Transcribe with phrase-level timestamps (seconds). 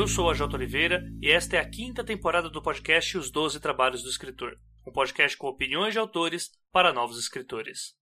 [0.00, 3.60] Eu sou a Jota Oliveira e esta é a quinta temporada do podcast Os Doze
[3.60, 4.58] Trabalhos do Escritor,
[4.88, 7.99] um podcast com opiniões de autores para novos escritores.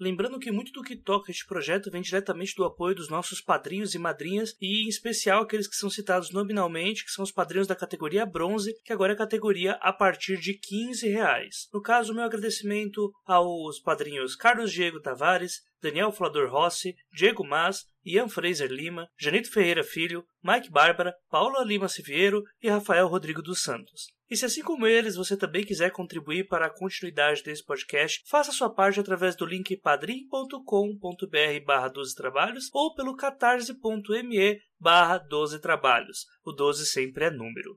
[0.00, 3.94] Lembrando que muito do que toca este projeto vem diretamente do apoio dos nossos padrinhos
[3.94, 7.76] e madrinhas, e em especial aqueles que são citados nominalmente, que são os padrinhos da
[7.76, 11.68] categoria bronze, que agora é categoria a partir de 15 reais.
[11.70, 18.28] No caso, meu agradecimento aos padrinhos Carlos Diego Tavares, Daniel Flador Rossi, Diego Mas, Ian
[18.28, 24.06] Fraser Lima, Janito Ferreira Filho, Mike Bárbara, Paula Lima Siviero e Rafael Rodrigo dos Santos.
[24.30, 28.52] E se assim como eles você também quiser contribuir para a continuidade desse podcast, faça
[28.52, 36.26] sua parte através do link padrim.com.br barra 12 trabalhos ou pelo catarse.me barra 12 trabalhos.
[36.44, 37.76] O 12 sempre é número.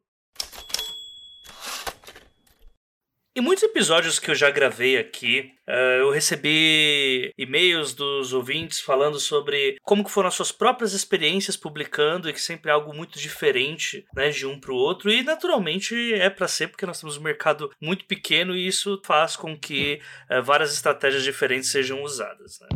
[3.36, 9.18] Em muitos episódios que eu já gravei aqui, Uh, eu recebi e-mails dos ouvintes falando
[9.18, 13.18] sobre como que foram as suas próprias experiências publicando e que sempre é algo muito
[13.18, 17.16] diferente né, de um para o outro e naturalmente é para ser porque nós temos
[17.16, 22.60] um mercado muito pequeno e isso faz com que uh, várias estratégias diferentes sejam usadas.
[22.60, 22.68] Né?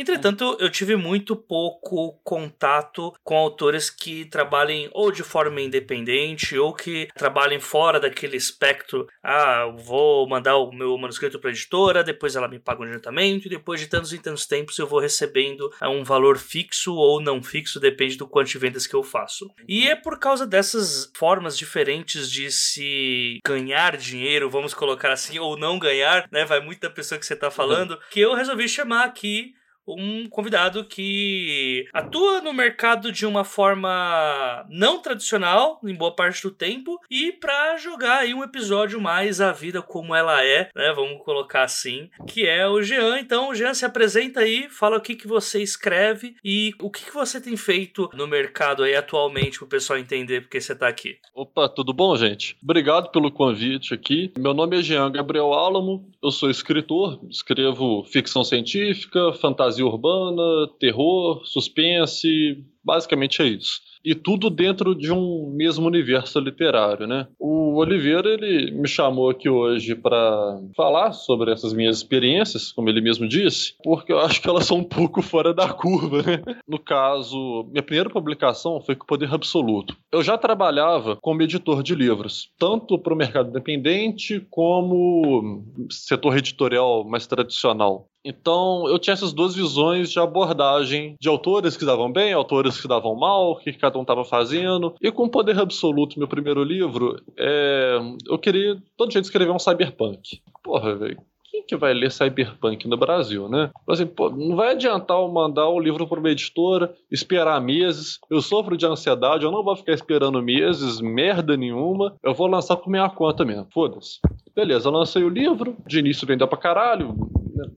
[0.00, 6.72] Entretanto, eu tive muito pouco contato com autores que trabalhem ou de forma independente ou
[6.72, 9.06] que trabalhem fora daquele espectro.
[9.22, 13.46] Ah, vou mandar o meu manuscrito para a editora, depois ela me paga um adiantamento,
[13.46, 17.20] e depois de tantos e tantos tempos eu vou recebendo é, um valor fixo ou
[17.20, 19.50] não fixo, depende do quanto de vendas que eu faço.
[19.68, 25.58] E é por causa dessas formas diferentes de se ganhar dinheiro, vamos colocar assim, ou
[25.58, 26.46] não ganhar, né?
[26.46, 29.54] Vai muito da pessoa que você está falando, que eu resolvi chamar aqui
[29.98, 36.50] um convidado que atua no mercado de uma forma não tradicional, em boa parte do
[36.50, 40.92] tempo, e para jogar aí um episódio mais a vida como ela é, né?
[40.94, 43.18] Vamos colocar assim, que é o Jean.
[43.18, 47.14] Então, Jean, se apresenta aí, fala o que, que você escreve e o que, que
[47.14, 51.16] você tem feito no mercado aí atualmente para o pessoal entender porque você está aqui.
[51.34, 52.56] Opa, tudo bom, gente?
[52.62, 54.32] Obrigado pelo convite aqui.
[54.38, 60.68] Meu nome é Jean Gabriel Álamo, eu sou escritor, escrevo ficção científica, fantasia fantasia urbana,
[60.78, 67.26] terror, suspense, basicamente é isso e tudo dentro de um mesmo universo literário, né?
[67.38, 73.00] O Oliveira ele me chamou aqui hoje para falar sobre essas minhas experiências, como ele
[73.00, 76.42] mesmo disse, porque eu acho que elas são um pouco fora da curva, né?
[76.66, 79.96] No caso, minha primeira publicação foi com o Poder Absoluto.
[80.12, 87.04] Eu já trabalhava como editor de livros, tanto para o mercado independente como setor editorial
[87.04, 88.10] mais tradicional.
[88.24, 92.86] Então, eu tinha essas duas visões de abordagem de autores que davam bem, autores que
[92.86, 94.94] davam mal, que cada um estava fazendo.
[95.00, 97.98] E com Poder Absoluto, meu primeiro livro, é...
[98.28, 100.40] eu queria todo jeito escrever um cyberpunk.
[100.62, 103.70] Porra, velho quem que vai ler Cyberpunk no Brasil, né?
[103.88, 108.18] Assim, pô, não vai adiantar eu mandar o livro para uma editora, esperar meses.
[108.30, 112.14] Eu sofro de ansiedade, eu não vou ficar esperando meses, merda nenhuma.
[112.22, 113.66] Eu vou lançar por minha conta mesmo.
[113.72, 114.20] Foda-se.
[114.54, 117.14] Beleza, eu lancei o livro, de início vendeu pra caralho,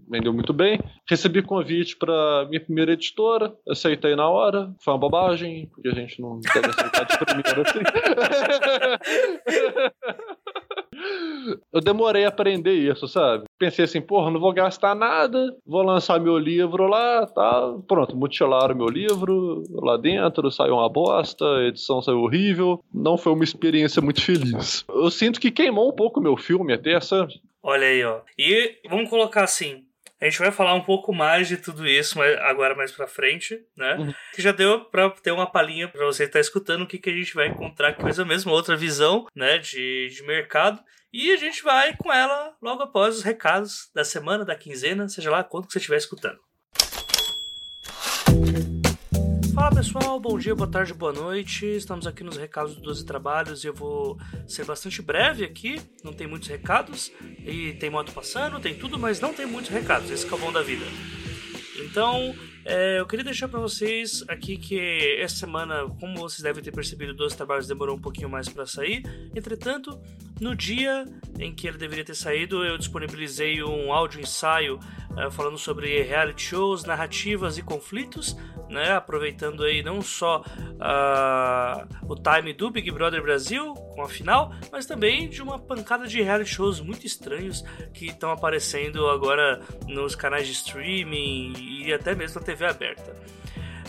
[0.09, 0.79] vendeu muito bem.
[1.09, 6.21] Recebi convite para minha primeira editora, aceitei na hora, foi uma bobagem, porque a gente
[6.21, 7.79] não deve aceitar de primeira assim.
[11.71, 13.45] Eu demorei a aprender isso, sabe?
[13.59, 17.73] Pensei assim, porra, não vou gastar nada, vou lançar meu livro lá, tá?
[17.87, 23.33] Pronto, mutilaram meu livro lá dentro, saiu uma bosta, a edição saiu horrível, não foi
[23.33, 24.85] uma experiência muito feliz.
[24.89, 27.33] Eu sinto que queimou um pouco meu filme até, sabe?
[27.61, 28.19] Olha aí, ó.
[28.37, 29.85] E vamos colocar assim,
[30.23, 33.95] a gente vai falar um pouco mais de tudo isso agora mais pra frente, né?
[33.95, 34.13] Uhum.
[34.33, 37.09] Que já deu pra ter uma palhinha pra você estar tá escutando o que, que
[37.09, 40.79] a gente vai encontrar, que é mesmo outra visão, né, de, de mercado.
[41.15, 45.29] E a gente vai com ela logo após os recados da semana, da quinzena, seja
[45.29, 46.39] lá quanto que você estiver escutando.
[49.53, 51.67] Fala pessoal, bom dia, boa tarde, boa noite.
[51.67, 54.17] Estamos aqui nos recados do 12 Trabalhos e eu vou
[54.47, 55.79] ser bastante breve aqui.
[56.03, 57.11] Não tem muitos recados
[57.45, 60.09] e tem moto passando, tem tudo, mas não tem muitos recados.
[60.09, 60.85] Esse é o bom da vida.
[61.79, 64.79] Então, é, eu queria deixar para vocês aqui que
[65.19, 69.03] essa semana, como vocês devem ter percebido, 12 trabalhos demorou um pouquinho mais para sair.
[69.35, 70.01] Entretanto,
[70.43, 71.05] no dia
[71.39, 74.77] em que ele deveria ter saído, eu disponibilizei um áudio ensaio
[75.11, 78.35] uh, falando sobre reality shows, narrativas e conflitos,
[78.69, 78.91] né?
[78.91, 84.85] Aproveitando aí não só uh, o time do Big Brother Brasil com a final, mas
[84.85, 87.63] também de uma pancada de reality shows muito estranhos
[87.93, 93.15] que estão aparecendo agora nos canais de streaming e até mesmo na TV aberta.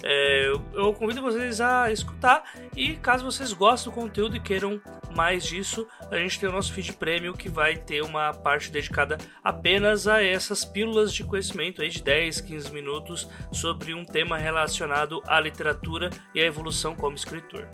[0.07, 2.45] É, eu convido vocês a escutar
[2.77, 4.79] e caso vocês gostem do conteúdo e queiram
[5.17, 9.17] mais disso, a gente tem o nosso feed premium que vai ter uma parte dedicada
[9.43, 15.23] apenas a essas pílulas de conhecimento aí de 10, 15 minutos sobre um tema relacionado
[15.27, 17.67] à literatura e à evolução como escritor.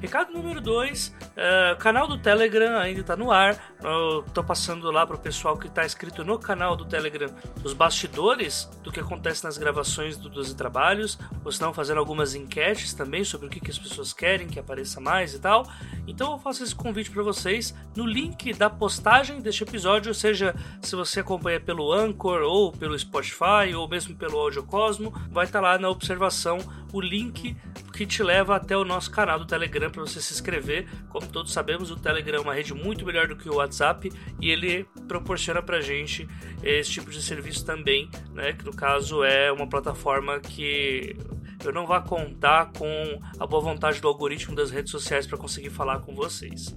[0.00, 3.58] Recado número 2, uh, é, canal do Telegram ainda está no ar.
[3.82, 7.28] Eu tô passando lá pro pessoal que está inscrito no canal do Telegram
[7.64, 11.18] os bastidores do que acontece nas gravações do 12 Trabalhos.
[11.44, 15.00] Ou estão fazendo algumas enquetes também sobre o que, que as pessoas querem que apareça
[15.00, 15.66] mais e tal.
[16.06, 20.94] Então eu faço esse convite para vocês no link da postagem deste episódio, seja se
[20.94, 25.78] você acompanha pelo Anchor ou pelo Spotify ou mesmo pelo Audiocosmo, vai estar tá lá
[25.78, 26.58] na observação
[26.92, 27.56] o link
[27.98, 30.86] que te leva até o nosso canal do Telegram para você se inscrever.
[31.08, 34.08] Como todos sabemos, o Telegram é uma rede muito melhor do que o WhatsApp
[34.40, 36.28] e ele proporciona para gente
[36.62, 38.52] esse tipo de serviço também, né?
[38.52, 41.16] Que no caso é uma plataforma que
[41.64, 45.70] eu não vá contar com a boa vontade do algoritmo das redes sociais para conseguir
[45.70, 46.72] falar com vocês.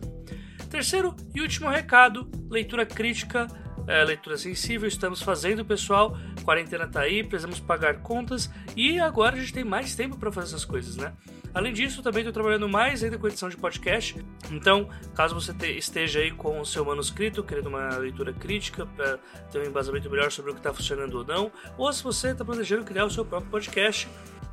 [0.71, 3.45] Terceiro e último recado: leitura crítica
[3.87, 6.17] é, leitura sensível, estamos fazendo, pessoal.
[6.43, 10.47] Quarentena tá aí, precisamos pagar contas e agora a gente tem mais tempo para fazer
[10.47, 11.13] essas coisas, né?
[11.53, 14.15] Além disso, também estou trabalhando mais ainda com edição de podcast.
[14.49, 19.17] Então, caso você te, esteja aí com o seu manuscrito, querendo uma leitura crítica para
[19.51, 22.45] ter um embasamento melhor sobre o que está funcionando ou não, ou se você está
[22.45, 24.07] planejando criar o seu próprio podcast,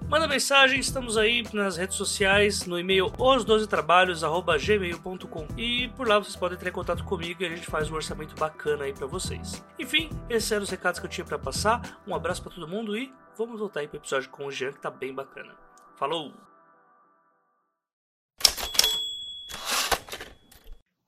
[0.08, 6.56] Manda mensagem, estamos aí nas redes sociais, no e-mail os12trabalhos@gmail.com e por lá vocês podem
[6.56, 9.62] entrar em contato comigo e a gente faz um orçamento bacana aí para vocês.
[9.78, 12.00] Enfim, esses eram os recados que eu tinha para passar.
[12.06, 14.80] Um abraço para todo mundo e vamos voltar aí pro episódio com o Jean que
[14.80, 15.54] tá bem bacana.
[15.94, 16.47] Falou!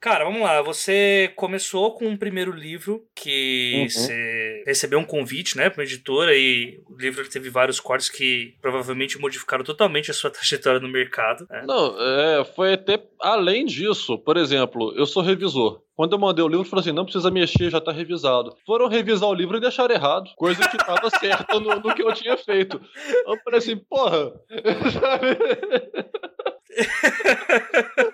[0.00, 0.62] Cara, vamos lá.
[0.62, 3.88] Você começou com um primeiro livro que uhum.
[3.88, 8.55] você recebeu um convite, né, para uma editora e o livro teve vários cortes que
[8.62, 11.47] provavelmente modificaram totalmente a sua trajetória no mercado.
[11.50, 11.64] Né?
[11.67, 14.17] Não, é, foi até além disso.
[14.19, 15.82] Por exemplo, eu sou revisor.
[15.94, 18.56] Quando eu mandei o livro, eu falei assim: não precisa mexer, já tá revisado.
[18.64, 22.12] Foram revisar o livro e deixaram errado, coisa que tava certa no, no, que eu
[22.14, 22.81] tinha feito.
[23.26, 24.32] Eu falei assim: porra,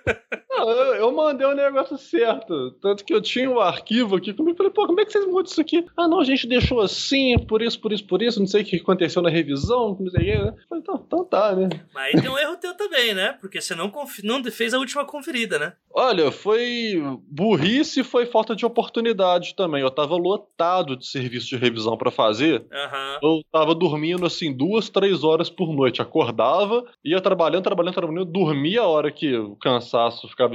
[1.26, 2.72] mandei o negócio certo.
[2.80, 4.56] Tanto que eu tinha o um arquivo aqui comigo.
[4.56, 5.84] Falei, pô, como é que vocês mudam isso aqui?
[5.96, 8.40] Ah, não, a gente deixou assim, por isso, por isso, por isso.
[8.40, 10.44] Não sei o que aconteceu na revisão, não sei o que.
[10.44, 10.54] Né?
[10.68, 11.68] Falei, então, então tá, né?
[11.92, 13.36] Mas aí tem um erro teu também, né?
[13.40, 13.92] Porque você não,
[14.24, 15.72] não fez a última conferida, né?
[15.92, 19.82] Olha, foi burrice e foi falta de oportunidade também.
[19.82, 22.60] Eu tava lotado de serviço de revisão para fazer.
[22.60, 23.18] Uhum.
[23.22, 26.02] Eu tava dormindo assim duas, três horas por noite.
[26.02, 30.54] Acordava, ia trabalhando, trabalhando, trabalhando, dormia a hora que o cansaço ficava ficava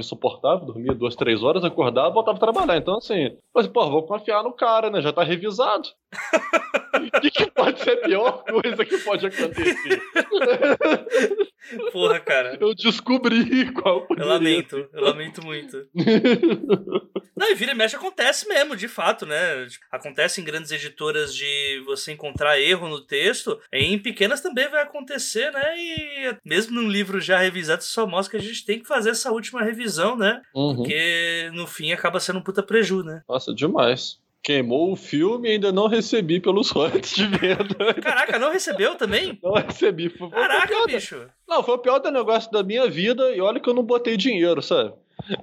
[0.62, 2.76] insuportável, dormia duas, três horas, acordava voltava a trabalhar.
[2.76, 5.00] Então, assim, mas, pô, vou confiar no cara, né?
[5.00, 5.88] Já tá revisado.
[6.92, 10.02] O que, que, pode ser a pior coisa que pode acontecer?
[11.90, 12.58] Porra, cara.
[12.60, 15.88] Eu descobri qual Eu lamento, eu lamento muito.
[17.34, 19.66] Não, e vira e mexe acontece mesmo, de fato, né?
[19.90, 25.50] Acontece em grandes editoras de você encontrar erro no texto, em pequenas também vai acontecer,
[25.50, 25.74] né?
[25.76, 29.32] E mesmo num livro já revisado, só mostra que a gente tem que fazer essa
[29.32, 30.42] última revisão, né?
[30.54, 30.76] Uhum.
[30.76, 33.22] Porque no fim acaba sendo um puta preju, né?
[33.28, 34.21] Nossa, demais.
[34.42, 37.94] Queimou o filme e ainda não recebi pelos royalties de venda.
[38.02, 39.38] Caraca, não recebeu também?
[39.42, 40.08] Não recebi.
[40.08, 41.28] Foi Caraca, bicho.
[41.48, 44.60] Não, foi o pior negócio da minha vida e olha que eu não botei dinheiro,
[44.60, 44.92] sabe?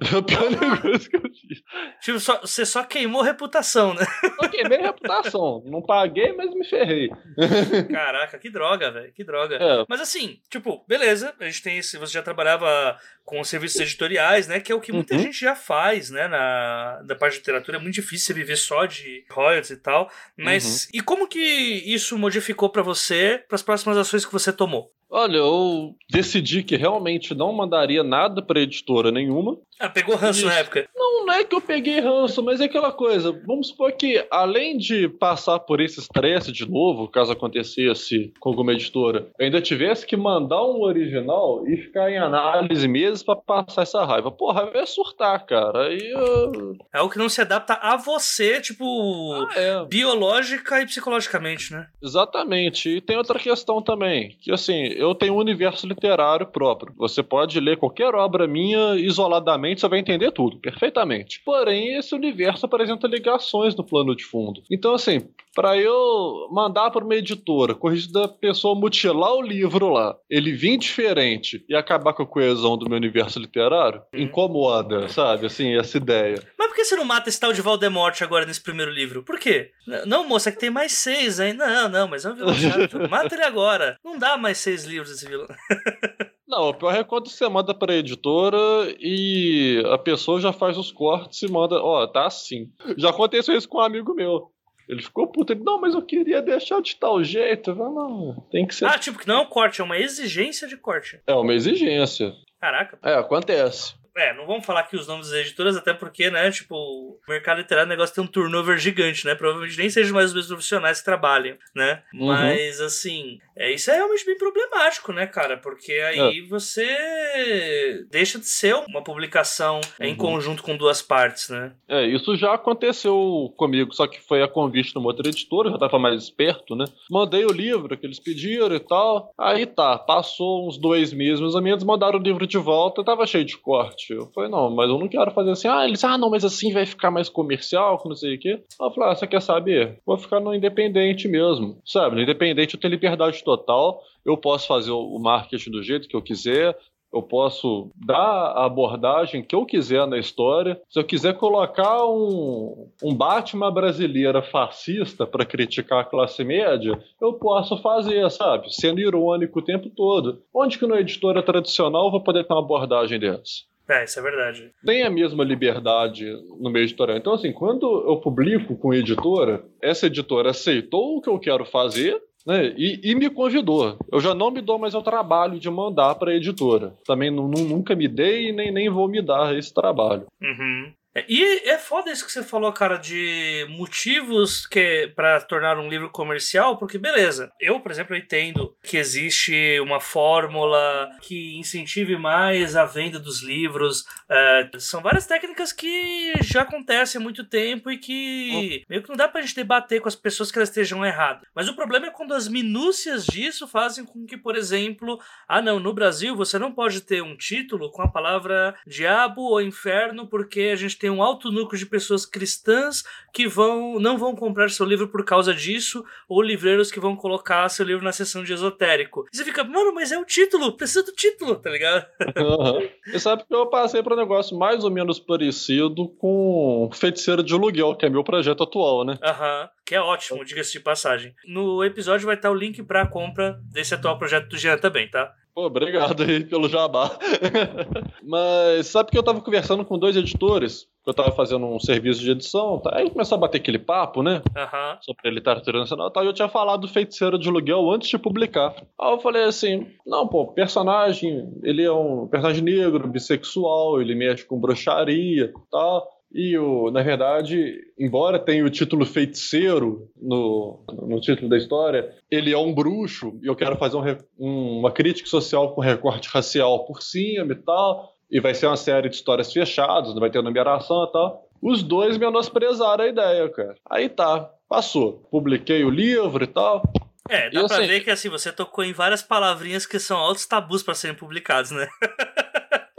[0.04, 1.62] Foi o pior negócio que eu fiz.
[2.00, 4.04] Tipo, só, você só queimou reputação, né?
[4.40, 5.62] Só queimei reputação.
[5.66, 7.10] Não paguei, mas me ferrei.
[7.90, 9.12] Caraca, que droga, velho.
[9.12, 9.56] Que droga.
[9.56, 9.84] É.
[9.88, 11.34] Mas assim, tipo, beleza.
[11.40, 11.96] A gente tem esse.
[11.98, 14.60] Você já trabalhava com serviços editoriais, né?
[14.60, 15.20] Que é o que muita uhum.
[15.20, 16.28] gente já faz, né?
[16.28, 17.78] Na, da parte de literatura.
[17.78, 20.10] É muito difícil viver só de royalties e tal.
[20.36, 20.84] Mas.
[20.84, 20.90] Uhum.
[20.94, 24.92] E como que isso modificou para você, para as próximas ações que você tomou?
[25.12, 29.58] Olha, eu decidi que realmente não mandaria nada para editora nenhuma.
[29.80, 30.86] Ah, pegou ranço na época?
[30.94, 33.32] Não, não é que eu peguei ranço, mas é aquela coisa.
[33.46, 38.74] Vamos supor que, além de passar por esse estresse de novo, caso acontecesse com alguma
[38.74, 43.82] editora, eu ainda tivesse que mandar um original e ficar em análise meses para passar
[43.82, 44.30] essa raiva.
[44.30, 45.86] Porra, é surtar, cara.
[45.86, 46.10] Aí.
[46.10, 46.76] Eu...
[46.92, 48.84] É o que não se adapta a você, tipo,
[49.32, 49.84] ah, é.
[49.86, 51.86] biológica e psicologicamente, né?
[52.02, 52.96] Exatamente.
[52.96, 56.92] E tem outra questão também, que assim, eu tenho um universo literário próprio.
[56.98, 61.40] Você pode ler qualquer obra minha isoladamente você vai entender tudo, perfeitamente.
[61.44, 64.62] Porém, esse universo apresenta ligações no plano de fundo.
[64.70, 70.16] Então, assim, para eu mandar para uma editora, corrigir da pessoa mutilar o livro lá,
[70.28, 74.20] ele vir diferente e acabar com a coesão do meu universo literário, uhum.
[74.20, 75.46] incomoda, sabe?
[75.46, 76.42] Assim, essa ideia.
[76.58, 79.22] Mas por que você não mata esse tal de Voldemort agora nesse primeiro livro?
[79.22, 79.72] Por quê?
[80.06, 81.52] Não, moça, é que tem mais seis, hein?
[81.52, 82.98] Não, não, mas é um vilão chato.
[83.10, 83.98] Mata ele agora.
[84.04, 85.48] Não dá mais seis livros desse vilão.
[86.50, 88.58] Não, o pior é quando você manda pra editora
[88.98, 92.68] e a pessoa já faz os cortes e manda, ó, oh, tá assim.
[92.98, 94.50] Já aconteceu isso com um amigo meu.
[94.88, 97.76] Ele ficou puto, ele, não, mas eu queria deixar de tal jeito.
[97.76, 98.86] Falei, não, tem que ser.
[98.86, 101.20] Ah, tipo, que não é um corte, é uma exigência de corte.
[101.24, 102.32] É uma exigência.
[102.60, 102.98] Caraca.
[103.04, 103.94] É, acontece.
[104.16, 107.58] É, não vamos falar aqui os nomes das editoras, até porque, né, tipo, o mercado
[107.58, 109.34] literário o negócio tem um turnover gigante, né?
[109.34, 112.02] Provavelmente nem sejam mais os mesmos profissionais que trabalham, né?
[112.12, 112.26] Uhum.
[112.26, 115.58] Mas, assim, é, isso é realmente bem problemático, né, cara?
[115.58, 116.46] Porque aí é.
[116.48, 120.06] você deixa de ser uma publicação uhum.
[120.06, 121.72] em conjunto com duas partes, né?
[121.86, 125.98] É, isso já aconteceu comigo, só que foi a convite numa outra editora, já tava
[125.98, 126.86] mais esperto, né?
[127.10, 129.30] Mandei o livro que eles pediram e tal.
[129.36, 133.44] Aí tá, passou uns dois meses, meus amigos mandaram o livro de volta, tava cheio
[133.44, 134.14] de corte.
[134.14, 135.68] Eu falei, não, mas eu não quero fazer assim.
[135.68, 138.62] Ah, eles, ah, não, mas assim vai ficar mais comercial, que não sei o quê.
[138.80, 139.98] Eu falei, ah, você quer saber?
[140.06, 141.78] Vou ficar no independente mesmo.
[141.84, 146.14] Sabe, no independente eu tenho liberdade total, eu posso fazer o marketing do jeito que
[146.14, 146.76] eu quiser,
[147.12, 150.80] eu posso dar a abordagem que eu quiser na história.
[150.88, 157.32] Se eu quiser colocar um, um Batman brasileira fascista para criticar a classe média, eu
[157.32, 158.72] posso fazer, sabe?
[158.72, 160.40] Sendo irônico o tempo todo.
[160.54, 163.68] Onde que na editora tradicional eu vou poder ter uma abordagem dessa?
[163.88, 164.70] É, isso é verdade.
[164.86, 166.24] Tem a mesma liberdade
[166.60, 167.18] no meio editorial.
[167.18, 172.22] Então, assim, quando eu publico com editora, essa editora aceitou o que eu quero fazer,
[172.46, 173.98] né, e, e, me convidou.
[174.10, 176.94] Eu já não me dou mais o trabalho de mandar para a editora.
[177.04, 180.26] Também nunca me dei e nem, nem vou me dar esse trabalho.
[180.42, 180.92] Uhum.
[181.14, 185.88] É, e é foda isso que você falou, cara, de motivos que para tornar um
[185.88, 192.76] livro comercial, porque beleza, eu, por exemplo, entendo que existe uma fórmula que incentive mais
[192.76, 194.04] a venda dos livros.
[194.28, 199.16] É, são várias técnicas que já acontecem há muito tempo e que meio que não
[199.16, 201.48] dá pra gente debater com as pessoas que elas estejam erradas.
[201.54, 205.80] Mas o problema é quando as minúcias disso fazem com que, por exemplo, ah não,
[205.80, 210.70] no Brasil você não pode ter um título com a palavra diabo ou inferno porque
[210.72, 213.02] a gente tem um alto núcleo de pessoas cristãs
[213.32, 217.68] que vão não vão comprar seu livro por causa disso, ou livreiros que vão colocar
[217.70, 219.26] seu livro na seção de esotérico.
[219.32, 222.06] E você fica, mano, mas é o título, precisa do título, tá ligado?
[222.36, 222.88] Uhum.
[223.12, 227.54] E sabe que eu passei para um negócio mais ou menos parecido com Feiticeiro de
[227.54, 229.18] Aluguel, que é meu projeto atual, né?
[229.22, 229.62] Aham.
[229.62, 231.34] Uhum que é ótimo, diga-se de passagem.
[231.44, 235.10] No episódio vai estar o link para a compra desse atual projeto do Jean também,
[235.10, 235.34] tá?
[235.52, 237.18] Pô, obrigado aí pelo jabá.
[238.22, 242.30] Mas sabe que eu tava conversando com dois editores, eu tava fazendo um serviço de
[242.30, 242.96] edição, tá?
[242.96, 244.42] aí começou a bater aquele papo, né?
[244.56, 244.98] Uhum.
[245.00, 248.18] Sobre literatura nacional e tal, e eu tinha falado do Feiticeiro de Aluguel antes de
[248.18, 248.74] publicar.
[249.00, 254.44] Aí eu falei assim, não, pô, personagem, ele é um personagem negro, bissexual, ele mexe
[254.44, 256.06] com bruxaria e tal.
[256.32, 262.52] E, o, na verdade, embora tenha o título feiticeiro no, no título da história, ele
[262.52, 263.96] é um bruxo, e eu quero fazer
[264.38, 268.76] um, uma crítica social com recorte racial por cima e tal, e vai ser uma
[268.76, 271.46] série de histórias fechadas, não vai ter numeração e tal.
[271.60, 273.74] Os dois menosprezaram a ideia, cara.
[273.90, 275.28] Aí tá, passou.
[275.30, 276.82] Publiquei o livro e tal.
[277.28, 280.16] É, dá e, pra assim, ver que assim, você tocou em várias palavrinhas que são
[280.16, 281.88] altos tabus para serem publicados, né?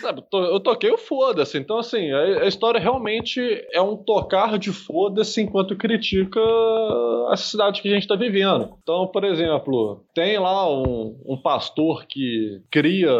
[0.01, 1.57] Sabe, eu toquei o foda-se.
[1.59, 3.39] Então, assim, a, história realmente
[3.71, 6.39] é um tocar de foda-se enquanto critica
[7.29, 8.75] a cidade que a gente está vivendo.
[8.81, 13.11] Então, por exemplo, tem lá um, um, pastor que cria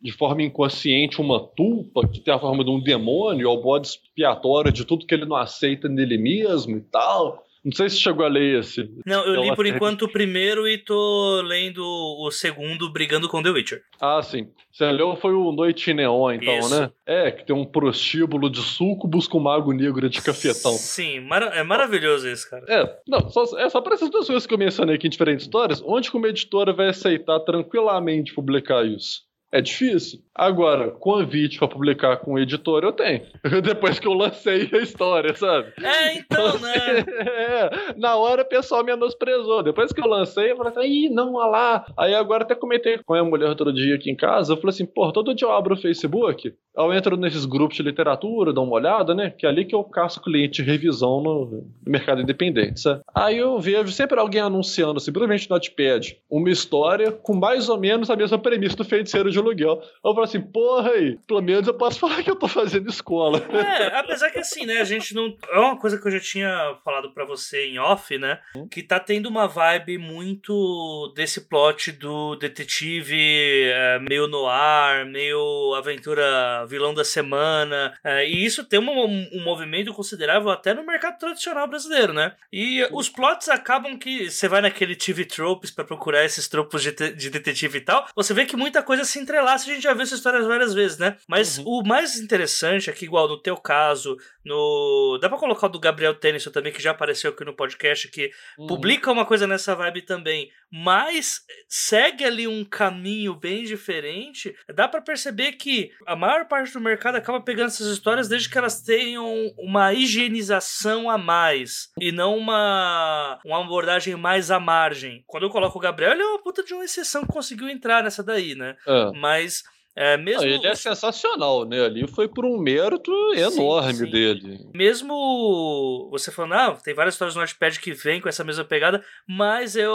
[0.00, 3.88] de forma inconsciente uma tulpa que tem a forma de um demônio, é o bode
[3.88, 7.42] expiatório de tudo que ele não aceita nele mesmo e tal.
[7.64, 8.90] Não sei se chegou a ler esse.
[9.06, 13.50] Não, eu li por enquanto o primeiro e tô lendo o segundo brigando com The
[13.50, 13.82] Witcher.
[14.00, 14.48] Ah, sim.
[14.72, 16.80] Você leu foi o Noite Neon, então, Isso.
[16.80, 16.90] né?
[17.06, 20.72] É, que tem um prostíbulo de sucubus com mago negro de cafetão.
[20.72, 22.64] Sim, é maravilhoso isso, cara.
[22.68, 25.44] É, não, só, é só pra essas duas coisas que eu mencionei aqui em diferentes
[25.44, 29.22] histórias, onde que uma editora vai aceitar tranquilamente publicar isso?
[29.52, 30.20] É difícil.
[30.34, 33.20] Agora, convite para publicar com o editor eu tenho.
[33.62, 35.74] Depois que eu lancei a história, sabe?
[35.82, 37.04] É, então, né?
[37.20, 39.62] é, na hora o pessoal menosprezou.
[39.62, 41.86] Depois que eu lancei, eu falei assim, ih, não, olha lá.
[41.98, 44.54] Aí agora até comentei com a mulher outro dia aqui em casa.
[44.54, 47.82] Eu falei assim, pô, todo dia eu abro o Facebook, eu entro nesses grupos de
[47.82, 49.34] literatura, dou uma olhada, né?
[49.36, 53.02] Que é ali que eu caço cliente de revisão no mercado independente, sabe?
[53.14, 58.08] Aí eu vejo sempre alguém anunciando, simplesmente no Notepad, uma história com mais ou menos
[58.08, 59.82] a mesma premissa do feiticeiro de aluguel.
[60.04, 63.38] Eu falo assim, porra aí, pelo menos eu posso falar que eu tô fazendo escola.
[63.38, 65.36] É, apesar que assim, né, a gente não.
[65.50, 68.40] É uma coisa que eu já tinha falado para você em off, né?
[68.70, 76.64] Que tá tendo uma vibe muito desse plot do detetive é, meio noir, meio aventura
[76.66, 77.94] vilão da semana.
[78.04, 82.34] É, e isso tem um, um movimento considerável até no mercado tradicional brasileiro, né?
[82.52, 86.92] E os plots acabam que você vai naquele TV tropes para procurar esses tropos de,
[86.92, 90.02] de detetive e tal, você vê que muita coisa se entrelaça, a gente já viu
[90.02, 91.16] essas histórias várias vezes, né?
[91.26, 91.64] Mas uhum.
[91.66, 95.18] o mais interessante é que, igual no teu caso, no.
[95.20, 98.30] Dá pra colocar o do Gabriel Tennyson também, que já apareceu aqui no podcast, que
[98.58, 98.66] uhum.
[98.66, 104.54] publica uma coisa nessa vibe também, mas segue ali um caminho bem diferente.
[104.74, 108.58] Dá para perceber que a maior parte do mercado acaba pegando essas histórias desde que
[108.58, 115.22] elas tenham uma higienização a mais e não uma, uma abordagem mais à margem.
[115.26, 118.02] Quando eu coloco o Gabriel, ele é uma puta de uma exceção que conseguiu entrar
[118.02, 118.76] nessa daí, né?
[118.86, 119.10] É.
[119.22, 119.62] Mas
[119.94, 120.44] é, mesmo...
[120.44, 121.84] ele é sensacional, né?
[121.84, 124.10] Ali foi por um mérito enorme sim, sim.
[124.10, 124.58] dele.
[124.74, 129.04] Mesmo você falando, ah, tem várias histórias no Notepad que vem com essa mesma pegada,
[129.28, 129.92] mas eu,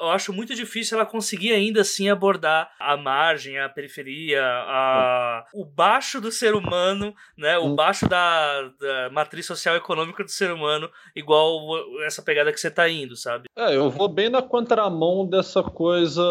[0.00, 5.64] eu acho muito difícil ela conseguir ainda assim abordar a margem, a periferia, a, o
[5.64, 7.58] baixo do ser humano, né?
[7.58, 7.74] O hum.
[7.74, 11.60] baixo da, da matriz social e econômica do ser humano, igual
[12.06, 13.44] essa pegada que você tá indo, sabe?
[13.56, 16.22] É, eu vou bem na contramão dessa coisa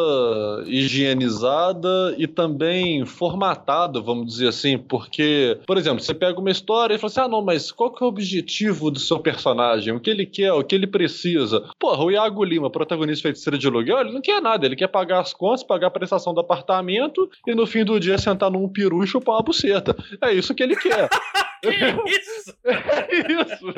[0.65, 6.98] higienizada e também formatado, vamos dizer assim, porque, por exemplo, você pega uma história e
[6.98, 9.94] fala assim: ah, não, mas qual que é o objetivo do seu personagem?
[9.94, 11.64] O que ele quer, o que ele precisa?
[11.80, 15.20] Porra, o Iago Lima, protagonista feiticeira de aluguel, ele não quer nada, ele quer pagar
[15.20, 19.04] as contas, pagar a prestação do apartamento e no fim do dia sentar num peru
[19.04, 19.96] e chupar uma buceta.
[20.22, 21.10] É isso que ele quer.
[21.62, 22.54] que isso?
[22.66, 23.08] é
[23.42, 23.74] isso.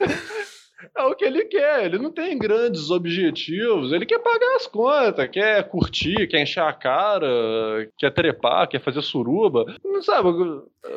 [0.96, 5.28] É o que ele quer, ele não tem grandes objetivos, ele quer pagar as contas,
[5.30, 7.26] quer curtir, quer encher a cara,
[7.96, 9.64] quer trepar, quer fazer suruba.
[9.84, 10.28] Não sabe?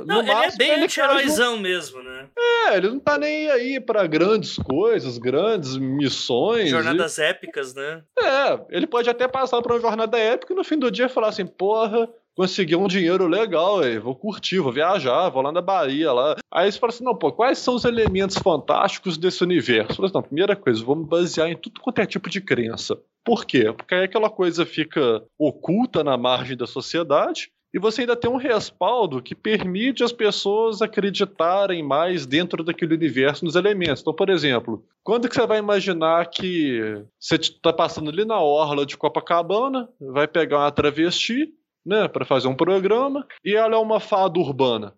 [0.05, 2.27] Não, ele é bem anti-heróizão mesmo, né?
[2.37, 6.69] É, ele não tá nem aí para grandes coisas, grandes missões.
[6.69, 7.23] Jornadas e...
[7.23, 8.01] épicas, né?
[8.17, 11.29] É, ele pode até passar por uma jornada épica e no fim do dia falar
[11.29, 16.35] assim, porra, consegui um dinheiro legal, vou curtir, vou viajar, vou lá na Bahia lá.
[16.51, 19.95] Aí você fala assim, não, pô, quais são os elementos fantásticos desse universo?
[19.95, 22.99] Fala assim, não, primeira coisa, vamos basear em tudo quanto é tipo de crença.
[23.23, 23.71] Por quê?
[23.71, 28.37] Porque aí aquela coisa fica oculta na margem da sociedade e você ainda tem um
[28.37, 34.01] respaldo que permite as pessoas acreditarem mais dentro daquele universo nos elementos.
[34.01, 38.85] Então, por exemplo, quando que você vai imaginar que você está passando ali na orla
[38.85, 41.51] de Copacabana, vai pegar uma travesti
[41.85, 44.93] né, para fazer um programa, e ela é uma fada urbana.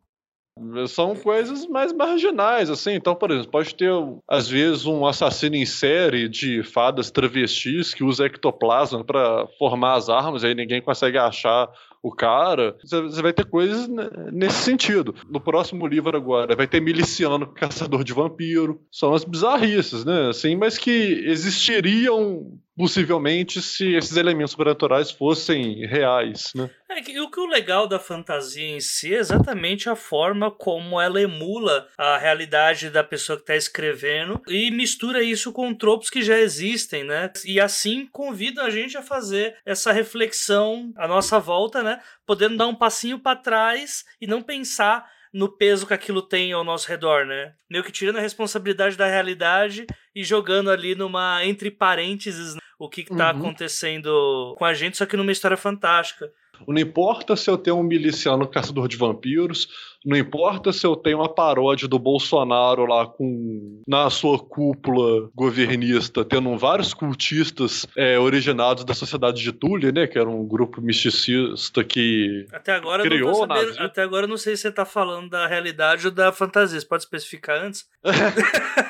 [0.88, 2.91] São coisas mais marginais, assim.
[2.91, 3.91] Então, por exemplo, pode ter,
[4.26, 10.08] às vezes, um assassino em série de fadas travestis que usa ectoplasma para formar as
[10.08, 11.69] armas, aí ninguém consegue achar
[12.02, 12.78] o cara.
[12.82, 13.89] Você vai ter coisas
[14.32, 15.13] nesse sentido.
[15.30, 18.80] No próximo livro agora vai ter miliciano caçador de vampiro.
[18.89, 20.30] São as bizarrices, né?
[20.30, 20.91] Assim, mas que
[21.26, 26.70] existiriam possivelmente se esses elementos sobrenaturais fossem reais, né?
[26.90, 31.00] É que o que o legal da fantasia em si é exatamente a forma como
[31.00, 36.22] ela emula a realidade da pessoa que está escrevendo e mistura isso com tropos que
[36.22, 37.32] já existem, né?
[37.44, 42.00] E assim convida a gente a fazer essa reflexão à nossa volta, né?
[42.26, 46.64] Podendo dar um passinho para trás e não pensar no peso que aquilo tem ao
[46.64, 47.54] nosso redor, né?
[47.70, 49.86] Meio que tirando a responsabilidade da realidade
[50.16, 52.62] e jogando ali numa entre parênteses né?
[52.78, 53.40] O que, está uhum.
[53.40, 56.32] acontecendo com a gente, só que numa história fantástica.
[56.68, 59.68] Não importa se eu tenho um miliciano caçador de vampiros,
[60.06, 66.24] não importa se eu tenho uma paródia do Bolsonaro lá com na sua cúpula governista,
[66.24, 70.06] tendo vários cultistas é, originados da sociedade de Tule, né?
[70.06, 74.56] Que era um grupo misticista que até agora criou não saber, Até agora não sei
[74.56, 76.80] se você tá falando da realidade ou da fantasia.
[76.80, 77.88] Você pode especificar antes?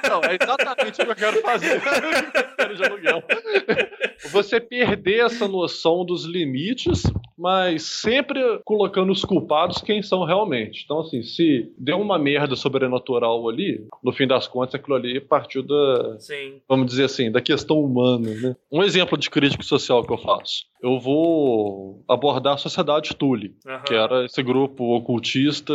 [0.09, 1.81] não, é exatamente o que eu quero fazer.
[4.31, 7.03] Você perder essa noção dos limites,
[7.37, 10.83] mas sempre colocando os culpados quem são realmente.
[10.83, 15.63] Então, assim, se deu uma merda sobrenatural ali, no fim das contas, aquilo ali partiu
[15.63, 16.19] da.
[16.19, 16.61] Sim.
[16.67, 18.55] Vamos dizer assim, da questão humana, né?
[18.71, 20.65] Um exemplo de crítica social que eu faço.
[20.81, 23.83] Eu vou abordar a sociedade Tule, uhum.
[23.85, 25.73] que era esse grupo ocultista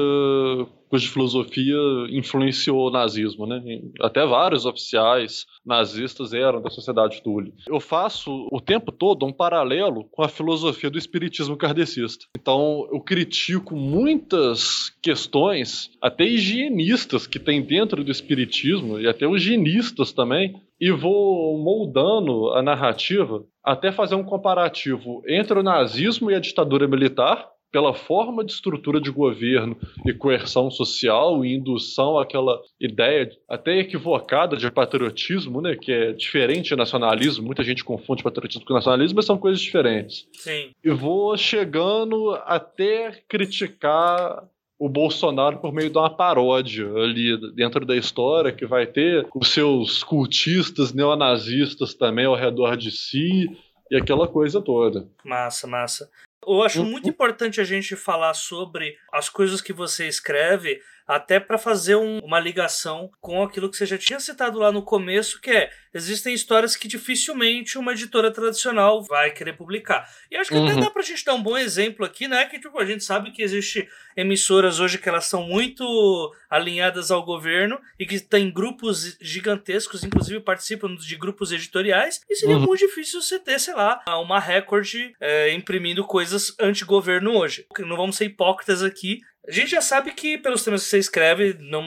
[0.90, 1.79] cuja filosofia
[2.11, 3.62] influenciou o nazismo, né?
[4.00, 7.55] Até vários oficiais nazistas eram da sociedade Tule.
[7.68, 12.26] Eu faço o tempo todo um paralelo com a filosofia do espiritismo kardecista.
[12.37, 20.12] Então, eu critico muitas questões, até higienistas que tem dentro do espiritismo e até higienistas
[20.12, 26.40] também, e vou moldando a narrativa até fazer um comparativo entre o nazismo e a
[26.40, 33.30] ditadura militar pela forma de estrutura de governo e coerção social e indução àquela ideia
[33.48, 38.74] até equivocada de patriotismo, né, que é diferente de nacionalismo, muita gente confunde patriotismo com
[38.74, 40.26] nacionalismo, mas são coisas diferentes.
[40.33, 40.70] Sim.
[40.83, 44.44] E vou chegando até criticar
[44.78, 49.48] o Bolsonaro por meio de uma paródia ali dentro da história, que vai ter os
[49.48, 53.46] seus cultistas neonazistas também ao redor de si,
[53.90, 55.06] e aquela coisa toda.
[55.22, 56.11] Massa, massa.
[56.46, 61.59] Eu acho muito importante a gente falar sobre as coisas que você escreve, até para
[61.59, 65.51] fazer um, uma ligação com aquilo que você já tinha citado lá no começo, que
[65.51, 70.09] é existem histórias que dificilmente uma editora tradicional vai querer publicar.
[70.31, 70.68] E acho que uhum.
[70.68, 72.46] até dá pra gente dar um bom exemplo aqui, né?
[72.46, 77.25] Que tipo, a gente sabe que existe emissoras hoje que elas são muito alinhadas ao
[77.25, 82.66] governo e que têm grupos gigantescos, inclusive participam de grupos editoriais, e seria uhum.
[82.66, 87.66] muito difícil você ter, sei lá, uma Record é, imprimindo coisas anti-governo hoje.
[87.81, 91.57] Não vamos ser hipócritas aqui, a gente já sabe que pelos temas que você escreve,
[91.61, 91.85] não,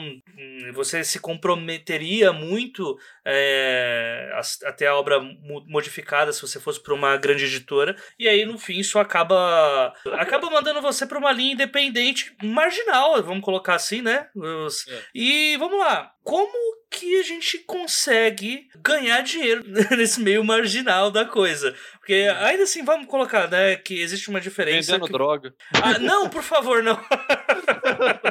[0.72, 4.30] você se comprometeria muito é,
[4.64, 5.20] até a obra
[5.66, 7.96] modificada se você fosse para uma grande editora.
[8.18, 13.44] E aí, no fim, isso acaba acaba mandando você para uma linha independente marginal, vamos
[13.44, 14.28] colocar assim, né?
[14.88, 15.02] É.
[15.14, 16.13] E vamos lá.
[16.24, 19.64] Como que a gente consegue ganhar dinheiro
[19.96, 21.74] nesse meio marginal da coisa.
[21.98, 24.92] Porque ainda assim, vamos colocar, né, que existe uma diferença.
[24.92, 25.12] Vendendo que...
[25.12, 25.54] droga.
[25.82, 26.98] Ah, não, por favor, não.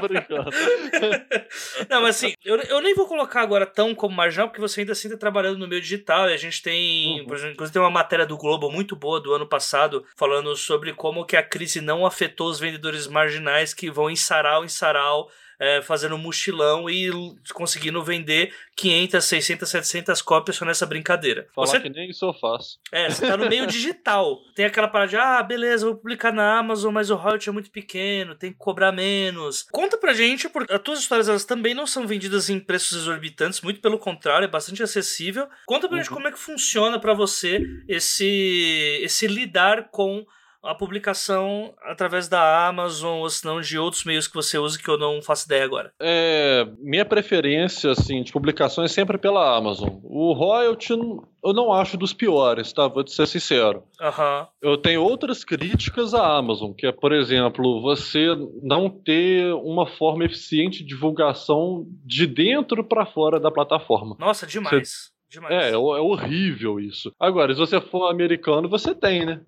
[0.02, 0.50] brincando.
[1.90, 4.92] não, mas assim, eu, eu nem vou colocar agora tão como marginal, porque você ainda
[4.92, 7.28] assim está trabalhando no meio digital e a gente tem, uhum.
[7.28, 10.94] por exemplo, inclusive tem uma matéria do Globo muito boa do ano passado falando sobre
[10.94, 15.30] como que a crise não afetou os vendedores marginais que vão em sarau em sarau
[15.64, 17.10] é, fazendo mochilão e
[17.54, 21.48] conseguindo vender 500, 600, 700 cópias só nessa brincadeira.
[21.56, 21.80] Falar você...
[21.80, 22.78] que nem isso eu faço.
[22.92, 24.40] É, você tá no meio digital.
[24.54, 27.72] Tem aquela parada de, ah, beleza, vou publicar na Amazon, mas o royalty é muito
[27.72, 29.66] pequeno, tem que cobrar menos.
[29.72, 33.62] Conta pra gente, porque as tuas histórias elas também não são vendidas em preços exorbitantes,
[33.62, 35.48] muito pelo contrário, é bastante acessível.
[35.66, 36.04] Conta pra uhum.
[36.04, 40.26] gente como é que funciona para você esse, esse lidar com
[40.64, 44.90] a publicação através da Amazon ou se não de outros meios que você usa que
[44.90, 45.92] eu não faço ideia agora?
[46.00, 49.90] É, minha preferência assim de publicação é sempre pela Amazon.
[50.04, 52.88] O royalty eu não acho dos piores, tá?
[52.88, 53.84] Vou te ser sincero.
[54.00, 54.48] Uhum.
[54.62, 58.28] Eu tenho outras críticas à Amazon, que é, por exemplo, você
[58.62, 64.16] não ter uma forma eficiente de divulgação de dentro para fora da plataforma.
[64.20, 64.90] Nossa, demais.
[64.90, 65.14] Você...
[65.30, 65.52] Demais.
[65.52, 67.12] É, é, é horrível isso.
[67.20, 69.42] Agora, se você for americano, você tem, né?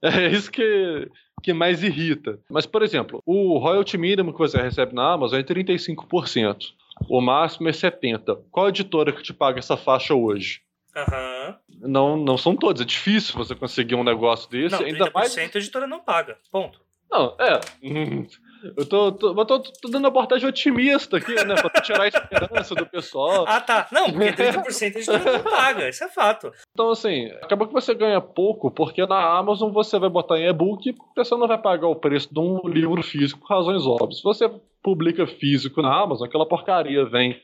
[0.02, 1.10] É isso que,
[1.42, 2.38] que mais irrita.
[2.48, 6.72] Mas, por exemplo, o royalty mínimo que você recebe na Amazon é 35%.
[7.08, 8.44] O máximo é 70%.
[8.50, 10.62] Qual editora que te paga essa faixa hoje?
[10.96, 11.54] Uhum.
[11.88, 12.82] Não, não são todos.
[12.82, 14.74] É difícil você conseguir um negócio desse.
[14.74, 15.36] Não, 30% ainda mais...
[15.36, 16.38] a editora não paga.
[16.50, 16.80] Ponto.
[17.10, 17.60] Não, é.
[18.76, 21.54] Eu tô, tô, tô, tô dando abordagem otimista aqui, né?
[21.54, 23.44] Pra tirar a esperança do pessoal.
[23.46, 23.88] Ah, tá.
[23.90, 26.52] Não, porque 30% a gente não paga, isso é fato.
[26.72, 30.88] Então, assim, acaba que você ganha pouco, porque na Amazon você vai botar em e-book
[30.88, 34.18] e a pessoa não vai pagar o preço de um livro físico por razões óbvias.
[34.18, 34.50] Se você
[34.82, 37.40] publica físico na Amazon, aquela porcaria vem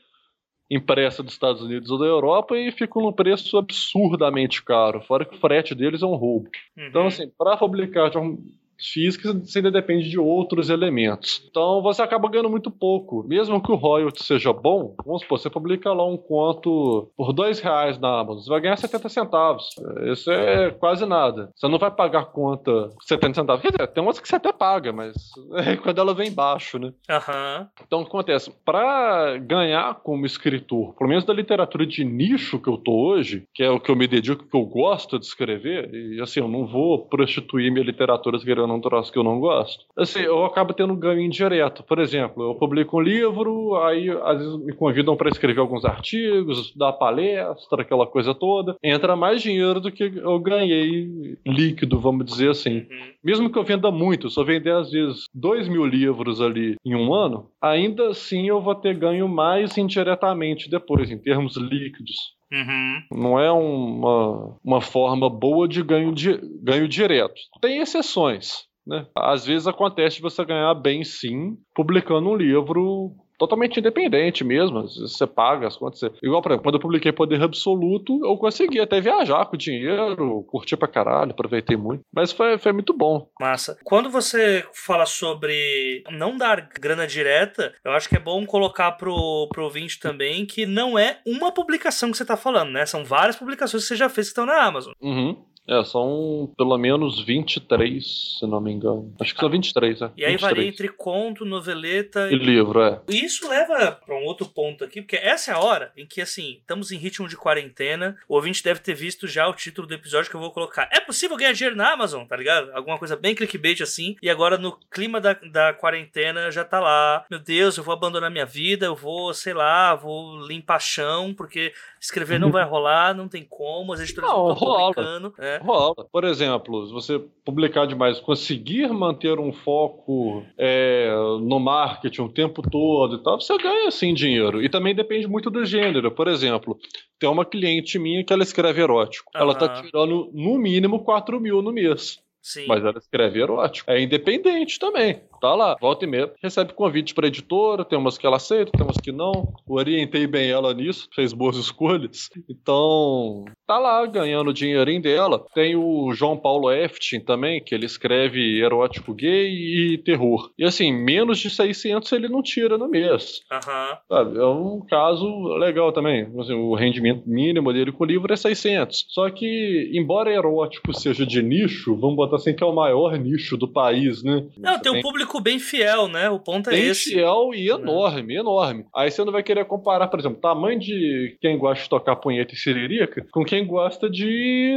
[0.69, 5.35] impressa dos Estados Unidos ou da Europa e fica num preço absurdamente caro, fora que
[5.35, 6.49] o frete deles é um roubo.
[6.77, 6.87] Uhum.
[6.87, 8.37] Então, assim, para publicar de um
[8.79, 11.45] física você ainda depende de outros elementos.
[11.49, 13.23] Então você acaba ganhando muito pouco.
[13.27, 17.59] Mesmo que o royalty seja bom, vamos supor, você publica lá um conto por dois
[17.59, 19.69] reais na Amazon, você vai ganhar 70 centavos.
[20.11, 21.49] Isso é quase nada.
[21.55, 23.61] Você não vai pagar conta 70 centavos.
[23.61, 25.15] Quer dizer, tem umas que você até paga, mas
[25.65, 26.87] é quando ela vem baixo, né?
[27.09, 27.67] Uhum.
[27.85, 28.51] Então o que acontece?
[28.65, 33.63] Para ganhar como escritor, pelo menos da literatura de nicho que eu tô hoje, que
[33.63, 36.65] é o que eu me dedico, que eu gosto de escrever, e assim, eu não
[36.65, 39.85] vou prostituir minha literatura querendo um troço que eu não gosto.
[39.97, 41.83] Assim, eu acabo tendo ganho indireto.
[41.83, 46.73] Por exemplo, eu publico um livro, aí às vezes me convidam para escrever alguns artigos,
[46.75, 48.75] dar palestra, aquela coisa toda.
[48.83, 52.79] Entra mais dinheiro do que eu ganhei líquido, vamos dizer assim.
[52.79, 53.07] Uhum.
[53.23, 56.95] Mesmo que eu venda muito, se eu vender às vezes dois mil livros ali em
[56.95, 62.36] um ano, ainda assim eu vou ter ganho mais indiretamente depois, em termos líquidos.
[62.51, 63.01] Uhum.
[63.11, 67.35] Não é uma, uma forma boa de ganho, de ganho direto.
[67.61, 68.67] Tem exceções.
[68.85, 69.05] Né?
[69.15, 74.87] Às vezes acontece de você ganhar bem sim, publicando um livro totalmente independente mesmo.
[74.87, 75.99] Você paga as contas.
[75.99, 76.11] Você...
[76.21, 80.43] Igual, por exemplo, quando eu publiquei Poder Absoluto, eu consegui até viajar com o dinheiro,
[80.47, 82.03] curti pra caralho, aproveitei muito.
[82.13, 83.29] Mas foi, foi muito bom.
[83.39, 83.77] Massa.
[83.83, 89.47] Quando você fala sobre não dar grana direta, eu acho que é bom colocar pro,
[89.51, 92.85] pro ouvinte também que não é uma publicação que você tá falando, né?
[92.85, 94.93] São várias publicações que você já fez que estão na Amazon.
[95.01, 95.45] Uhum.
[95.67, 99.13] É, são pelo menos 23, se não me engano.
[99.19, 100.11] Acho que são 23, é.
[100.15, 100.41] E aí 23.
[100.41, 102.35] varia entre conto, noveleta e...
[102.35, 103.01] e livro, é.
[103.09, 106.21] E isso leva para um outro ponto aqui, porque essa é a hora em que,
[106.21, 108.17] assim, estamos em ritmo de quarentena.
[108.29, 110.89] O ouvinte deve ter visto já o título do episódio que eu vou colocar.
[110.91, 112.71] É possível ganhar dinheiro na Amazon, tá ligado?
[112.71, 114.15] Alguma coisa bem clickbait assim.
[114.21, 117.25] E agora, no clima da, da quarentena, já tá lá.
[117.29, 121.73] Meu Deus, eu vou abandonar minha vida, eu vou, sei lá, vou limpar chão, porque
[121.99, 125.33] escrever não vai rolar, não tem como, as editoras não estão publicando.
[125.37, 125.56] É.
[125.59, 125.65] né?
[125.65, 125.95] Rola.
[126.11, 131.09] Por exemplo, se você publicar demais, conseguir manter um foco é,
[131.41, 134.63] no marketing o tempo todo e tal, você ganha sim dinheiro.
[134.63, 136.11] E também depende muito do gênero.
[136.11, 136.77] Por exemplo,
[137.19, 139.31] tem uma cliente minha que ela escreve erótico.
[139.35, 142.19] Ela tá tirando no mínimo 4 mil no mês.
[142.47, 142.65] Sim.
[142.65, 143.91] Mas ela escreve erótico.
[143.91, 145.21] É independente também.
[145.41, 146.31] Tá lá, volta e meia.
[146.41, 149.53] Recebe convite pra editora, tem umas que ela aceita, tem umas que não.
[149.67, 152.29] Orientei bem ela nisso, fez boas escolhas.
[152.49, 155.45] Então, tá lá ganhando o dinheirinho dela.
[155.53, 160.49] Tem o João Paulo Eftin também, que ele escreve erótico gay e terror.
[160.57, 163.41] E assim, menos de 600 ele não tira no mês.
[163.51, 164.37] Uhum.
[164.37, 166.31] É um caso legal também.
[166.39, 169.05] Assim, o rendimento mínimo dele com o livro é 600.
[169.09, 173.57] Só que, embora erótico seja de nicho, vamos botar assim que é o maior nicho
[173.57, 174.45] do país, né?
[174.57, 176.29] Não, tem um público público bem fiel, né?
[176.29, 177.11] O ponto é bem esse.
[177.11, 178.39] Fiel e enorme, é.
[178.39, 178.85] enorme.
[178.95, 182.53] Aí você não vai querer comparar, por exemplo, tamanho de quem gosta de tocar punheta
[182.53, 184.75] e siririca com quem gosta de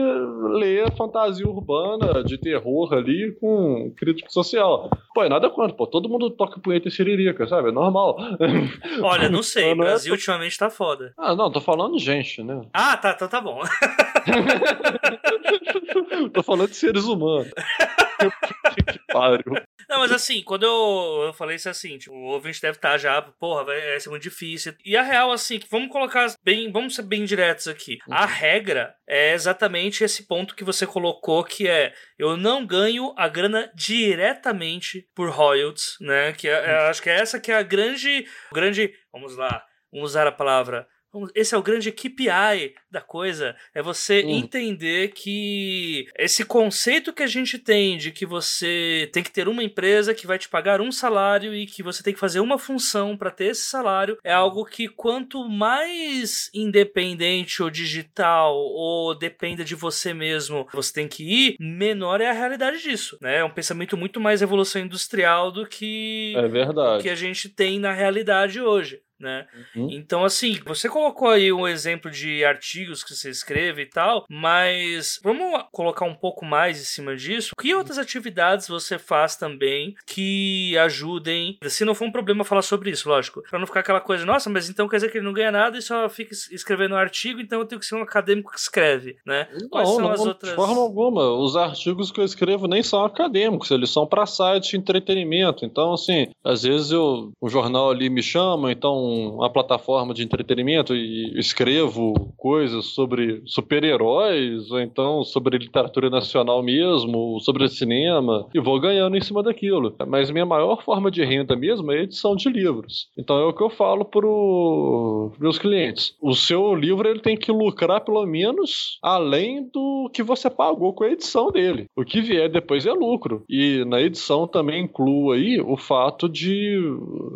[0.55, 4.90] ler fantasia urbana, de terror ali, com crítico social.
[5.14, 5.87] Pô, é nada contra, pô.
[5.87, 7.68] Todo mundo toca punheta e siririca, sabe?
[7.68, 8.16] É normal.
[9.03, 9.73] Olha, não sei.
[9.73, 10.16] O Brasil é...
[10.16, 11.12] ultimamente tá foda.
[11.16, 12.62] Ah, não, tô falando gente, né?
[12.73, 13.61] Ah, tá, então tá bom.
[16.33, 17.50] tô falando de seres humanos.
[17.51, 19.55] Que pariu.
[19.89, 22.99] Não, mas assim, quando eu, eu falei isso assim, tipo, o ouvinte deve estar tá
[22.99, 24.75] já, porra, vai ser muito difícil.
[24.85, 27.99] E a real, assim, que vamos colocar bem, vamos ser bem diretos aqui.
[28.09, 28.29] A uhum.
[28.29, 33.71] regra é exatamente esse ponto que você colocou, que é eu não ganho a grana
[33.75, 36.33] diretamente por royalties, né?
[36.33, 40.11] Que é, é, acho que é essa que é a grande, grande, vamos lá, vamos
[40.11, 40.87] usar a palavra
[41.35, 43.57] esse é o grande KPI da coisa.
[43.75, 44.31] É você hum.
[44.31, 49.62] entender que esse conceito que a gente tem de que você tem que ter uma
[49.62, 53.16] empresa que vai te pagar um salário e que você tem que fazer uma função
[53.16, 59.75] para ter esse salário é algo que quanto mais independente ou digital ou dependa de
[59.75, 63.18] você mesmo você tem que ir, menor é a realidade disso.
[63.20, 63.38] Né?
[63.38, 67.03] É um pensamento muito mais evolução industrial do que, é verdade.
[67.03, 69.46] que a gente tem na realidade hoje né?
[69.76, 69.88] Uhum.
[69.92, 75.20] Então, assim, você colocou aí um exemplo de artigos que você escreve e tal, mas
[75.22, 77.54] vamos colocar um pouco mais em cima disso.
[77.61, 81.59] Que outras atividades você faz também que ajudem?
[81.64, 84.48] Se não for um problema falar sobre isso, lógico, para não ficar aquela coisa, nossa,
[84.48, 87.40] mas então quer dizer que ele não ganha nada e só fica escrevendo um artigo,
[87.40, 89.48] então eu tenho que ser um acadêmico que escreve, né?
[89.70, 90.50] Quais não, são não, as outras...
[90.50, 91.30] de forma alguma.
[91.30, 95.64] Os artigos que eu escrevo nem são acadêmicos, eles são para sites de entretenimento.
[95.64, 100.94] Então, assim, às vezes eu, o jornal ali me chama, então uma plataforma de entretenimento
[100.94, 108.81] e escrevo coisas sobre super-heróis, ou então sobre literatura nacional mesmo, sobre cinema, e vou
[108.81, 109.94] ganhando em cima daquilo.
[110.07, 113.09] Mas minha maior forma de renda mesmo é edição de livros.
[113.18, 116.14] Então é o que eu falo para os meus clientes.
[116.20, 121.05] O seu livro ele tem que lucrar pelo menos além do que você pagou com
[121.05, 121.87] a edição dele.
[121.96, 123.44] O que vier depois é lucro.
[123.49, 126.79] E na edição também inclui aí o fato de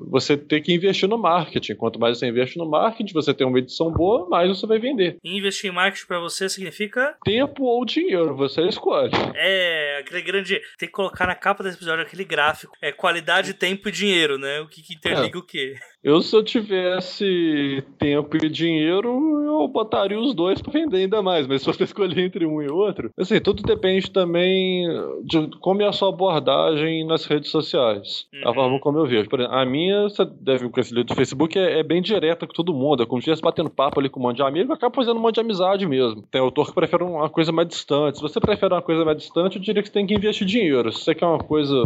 [0.08, 1.74] você ter que investir no marketing marketing.
[1.76, 5.16] Quanto mais você investe no marketing, você tem uma edição boa, mais você vai vender.
[5.24, 7.16] investir em marketing para você significa?
[7.24, 9.10] Tempo ou dinheiro, você escolhe.
[9.34, 10.60] É, aquele grande.
[10.78, 12.76] Tem que colocar na capa desse episódio aquele gráfico.
[12.82, 14.60] É qualidade, tempo e dinheiro, né?
[14.60, 15.40] O que, que interliga é.
[15.40, 15.74] o quê?
[16.04, 19.08] Eu, se eu tivesse tempo e dinheiro,
[19.46, 21.46] eu botaria os dois para vender ainda mais.
[21.46, 24.86] Mas se você escolher entre um e outro, assim, tudo depende também
[25.24, 28.26] de como é a sua abordagem nas redes sociais.
[28.34, 28.50] Uhum.
[28.50, 29.30] A forma como eu vejo.
[29.30, 32.74] Por exemplo, a minha, você deve conhecer do Facebook, é, é, bem direta com todo
[32.74, 33.02] mundo.
[33.02, 35.20] É como se estivesse batendo papo ali com um monte de amigo, acaba fazendo um
[35.20, 36.22] monte de amizade mesmo.
[36.30, 38.18] Tem autor que prefere uma coisa mais distante.
[38.18, 40.92] Se você prefere uma coisa mais distante, eu diria que você tem que investir dinheiro.
[40.92, 41.84] Se você quer uma coisa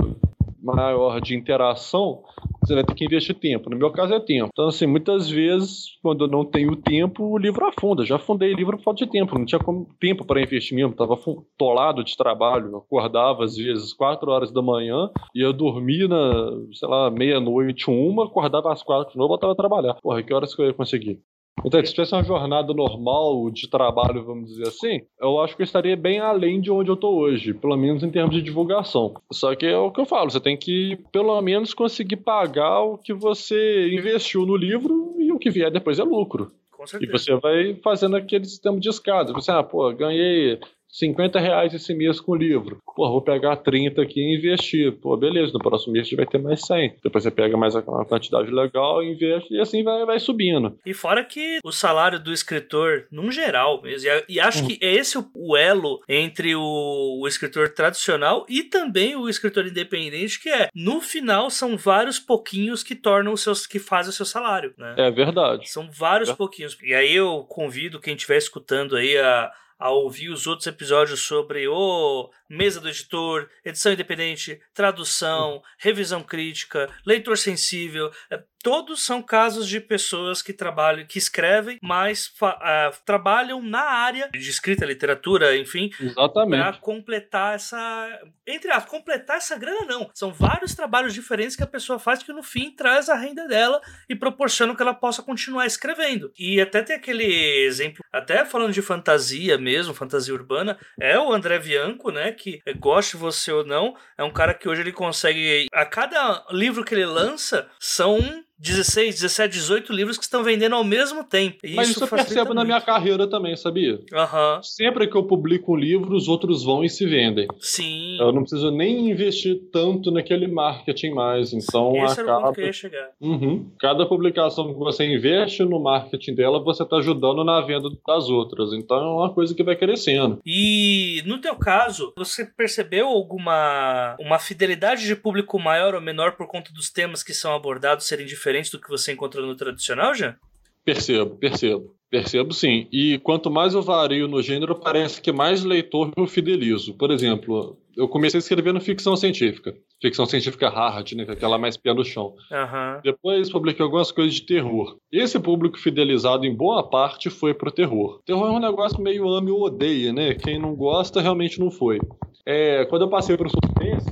[0.62, 2.22] maior de interação,
[2.62, 3.70] você vai ter que investir tempo.
[3.70, 4.50] No meu caso é tempo.
[4.52, 8.04] Então, assim, muitas vezes, quando eu não tenho tempo, o livro afunda.
[8.04, 9.38] Já fundei livro por falta de tempo.
[9.38, 9.60] Não tinha
[10.00, 10.94] tempo para investir mesmo.
[10.94, 11.16] Tava
[11.56, 12.70] tolado de trabalho.
[12.72, 17.90] Eu acordava, às vezes, 4 horas da manhã, e eu dormia na, sei lá, meia-noite,
[17.90, 19.94] uma, acordava às quatro de novo, voltava a trabalhar.
[20.02, 21.20] Porra, que horas que eu ia conseguir?
[21.64, 25.64] Então, se tivesse uma jornada normal de trabalho, vamos dizer assim, eu acho que eu
[25.64, 29.14] estaria bem além de onde eu estou hoje, pelo menos em termos de divulgação.
[29.32, 32.98] Só que é o que eu falo, você tem que, pelo menos, conseguir pagar o
[32.98, 36.52] que você investiu no livro e o que vier depois é lucro.
[37.00, 39.32] E você vai fazendo aquele sistema de escada.
[39.32, 42.78] Você, ah, pô, ganhei 50 reais esse mês com o livro.
[42.96, 44.92] Pô, vou pegar 30 aqui e investir.
[44.92, 46.96] Pô, beleza, no próximo mês vai ter mais 100.
[47.02, 50.78] Depois você pega mais uma quantidade legal, investe e assim vai, vai subindo.
[50.84, 55.18] E fora que o salário do escritor, num geral mesmo, e acho que é esse
[55.34, 61.00] o elo entre o, o escritor tradicional e também o escritor independente, que é, no
[61.00, 64.94] final, são vários pouquinhos que tornam os seus, que fazem o seu salário, né?
[64.96, 65.68] É verdade.
[65.68, 66.34] São vários é.
[66.34, 66.76] pouquinhos.
[66.82, 71.68] E aí eu convido quem estiver escutando aí a a ouvir os outros episódios sobre
[71.68, 79.68] o mesa do editor, edição independente, tradução, revisão crítica, leitor sensível, é, todos são casos
[79.68, 85.90] de pessoas que trabalham, que escrevem, mas uh, trabalham na área de escrita, literatura, enfim,
[86.14, 91.66] para completar essa, entre as completar essa grana não, são vários trabalhos diferentes que a
[91.66, 95.66] pessoa faz que no fim traz a renda dela e proporciona que ela possa continuar
[95.66, 96.32] escrevendo.
[96.38, 97.24] E até tem aquele
[97.64, 103.16] exemplo, até falando de fantasia mesmo, fantasia urbana, é o André Bianco, né, que goste
[103.16, 107.04] você ou não, é um cara que hoje ele consegue a cada livro que ele
[107.04, 108.18] lança são
[108.58, 111.58] 16, 17, 18 livros que estão vendendo ao mesmo tempo.
[111.64, 112.54] E Mas isso, eu percebo muito.
[112.54, 113.94] na minha carreira também, sabia?
[113.94, 114.62] Uhum.
[114.62, 117.46] Sempre que eu publico um livro, os outros vão e se vendem.
[117.60, 118.18] Sim.
[118.18, 121.52] Eu não preciso nem investir tanto naquele marketing mais.
[121.52, 122.40] Então Esse acaba...
[122.40, 123.10] era o que eu ia chegar.
[123.20, 123.70] Uhum.
[123.78, 128.72] Cada publicação que você investe no marketing dela, você está ajudando na venda das outras.
[128.72, 130.40] Então é uma coisa que vai crescendo.
[130.44, 136.48] E no teu caso, você percebeu alguma uma fidelidade de público maior ou menor por
[136.48, 138.47] conta dos temas que são abordados serem diferentes?
[138.48, 140.36] Diferente do que você encontrou no tradicional já?
[140.84, 141.94] Percebo, percebo.
[142.10, 142.88] Percebo sim.
[142.90, 146.94] E quanto mais eu vario no gênero, parece que mais leitor eu fidelizo.
[146.94, 149.74] Por exemplo, eu comecei escrevendo ficção científica.
[150.00, 151.26] Ficção científica hard, né?
[151.28, 152.34] Aquela mais pé no chão.
[152.50, 153.00] Uhum.
[153.04, 154.96] Depois publiquei algumas coisas de terror.
[155.12, 158.22] Esse público fidelizado, em boa parte, foi pro terror.
[158.24, 160.32] Terror é um negócio meio ame ou odeia, né?
[160.32, 161.98] Quem não gosta realmente não foi.
[162.46, 164.08] É, quando eu passei pro suspense,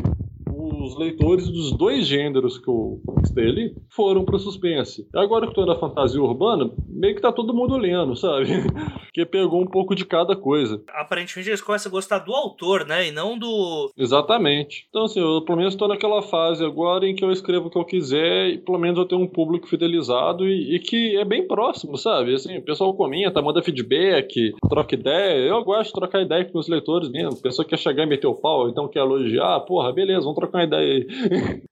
[0.67, 5.07] os leitores dos dois gêneros que eu conquistei ali foram pro suspense.
[5.15, 8.47] E agora que eu tô na fantasia urbana, meio que tá todo mundo lendo, sabe?
[9.13, 10.83] que pegou um pouco de cada coisa.
[10.91, 13.09] Aparentemente eles começam a gostar do autor, né?
[13.09, 13.91] E não do.
[13.97, 14.87] Exatamente.
[14.91, 17.79] Então, assim, eu pelo menos tô naquela fase agora em que eu escrevo o que
[17.79, 21.47] eu quiser e pelo menos eu tenho um público fidelizado e, e que é bem
[21.47, 22.35] próximo, sabe?
[22.35, 25.49] Assim, o pessoal comenta, manda feedback, troca ideia.
[25.49, 27.39] Eu gosto de trocar ideia com os leitores mesmo.
[27.39, 30.56] A pessoa quer chegar e meter o pau, então quer elogiar, porra, beleza, vamos trocar
[30.57, 31.07] uma ideia aí.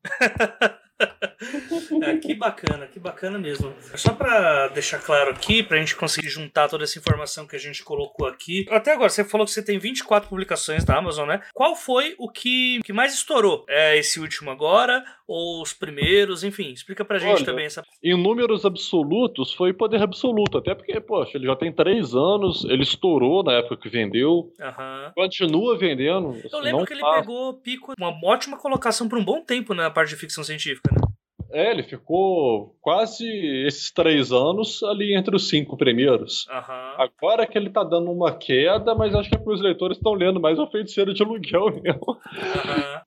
[2.11, 3.73] é, que bacana, que bacana mesmo.
[3.95, 7.59] Só para deixar claro aqui, para a gente conseguir juntar toda essa informação que a
[7.59, 8.67] gente colocou aqui.
[8.71, 11.41] Até agora, você falou que você tem 24 publicações da Amazon, né?
[11.53, 13.65] Qual foi o que, que mais estourou?
[13.69, 15.05] É esse último agora?
[15.27, 16.45] Ou os primeiros?
[16.45, 17.83] Enfim, explica pra gente Olha, também essa.
[18.03, 20.59] Em números absolutos, foi poder absoluto.
[20.59, 24.53] Até porque, poxa, ele já tem três anos, ele estourou na época que vendeu.
[24.59, 25.13] Uhum.
[25.15, 26.37] Continua vendendo.
[26.53, 30.11] Eu lembro que ele pegou pico, uma ótima colocação por um bom tempo na parte
[30.11, 31.14] de ficção científica, né?
[31.55, 33.25] É, ele ficou quase
[33.65, 36.49] esses três anos ali entre os cinco primeiros.
[36.49, 37.05] Uhum.
[37.05, 40.41] Agora que ele tá dando uma queda, mas acho que é os leitores estão lendo
[40.41, 42.19] mais o feiticeiro de aluguel mesmo.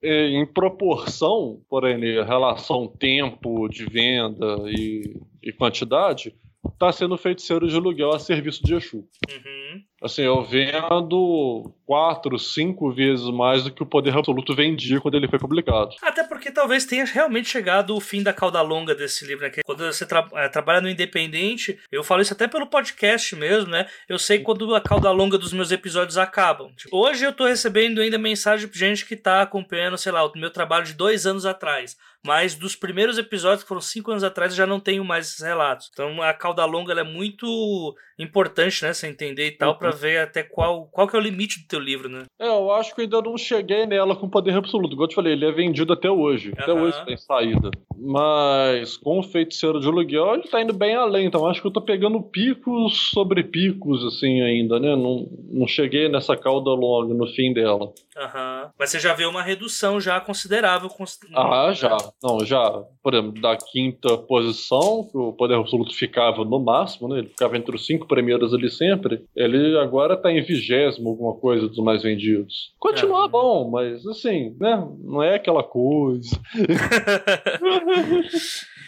[0.01, 0.09] Uhum.
[0.09, 6.33] em proporção, porém, relação tempo de venda e, e quantidade,
[6.79, 8.97] tá sendo feiticeiro de aluguel a serviço de Exu.
[8.97, 9.81] Uhum.
[10.01, 15.27] Assim, eu vendo quatro, cinco vezes mais do que o Poder Absoluto vendia quando ele
[15.27, 15.95] foi publicado.
[16.03, 19.51] Até porque talvez tenha realmente chegado o fim da cauda longa desse livro, né?
[19.65, 23.87] Quando você tra é, trabalha no independente, eu falo isso até pelo podcast mesmo, né?
[24.07, 26.71] Eu sei quando a cauda longa dos meus episódios acabam.
[26.75, 30.31] Tipo, hoje eu tô recebendo ainda mensagem de gente que tá acompanhando, sei lá, o
[30.35, 31.97] meu trabalho de dois anos atrás.
[32.23, 35.41] Mas dos primeiros episódios, que foram cinco anos atrás, eu já não tenho mais esses
[35.41, 35.89] relatos.
[35.93, 38.93] Então a cauda longa é muito importante, né?
[38.93, 41.79] Você entender e tal, para ver até qual, qual que é o limite do teu
[41.79, 42.23] livro, né?
[42.39, 44.93] É, eu acho que ainda não cheguei nela com poder absoluto.
[44.93, 46.49] Igual eu te falei, ele é vendido até hoje.
[46.49, 46.55] Uhum.
[46.59, 47.71] Até hoje tem saída.
[47.99, 51.25] Mas com o feiticeiro de aluguel, ele tá indo bem além.
[51.25, 54.95] Então acho que eu tô pegando picos sobre picos, assim, ainda, né?
[54.95, 57.91] Não, não cheguei nessa cauda longa no fim dela.
[58.15, 58.71] Aham.
[58.77, 60.89] Mas você já vê uma redução já considerável.
[61.35, 61.97] Ah, já.
[62.23, 62.83] Não, já.
[63.01, 67.19] Por exemplo, da quinta posição, que o poder absoluto ficava no máximo, né?
[67.19, 69.23] Ele ficava entre os cinco primeiros ali sempre.
[69.35, 72.73] Ele agora tá em vigésimo, alguma coisa dos mais vendidos.
[72.79, 73.29] Continua é.
[73.29, 74.87] bom, mas assim, né?
[75.03, 76.29] Não é aquela coisa.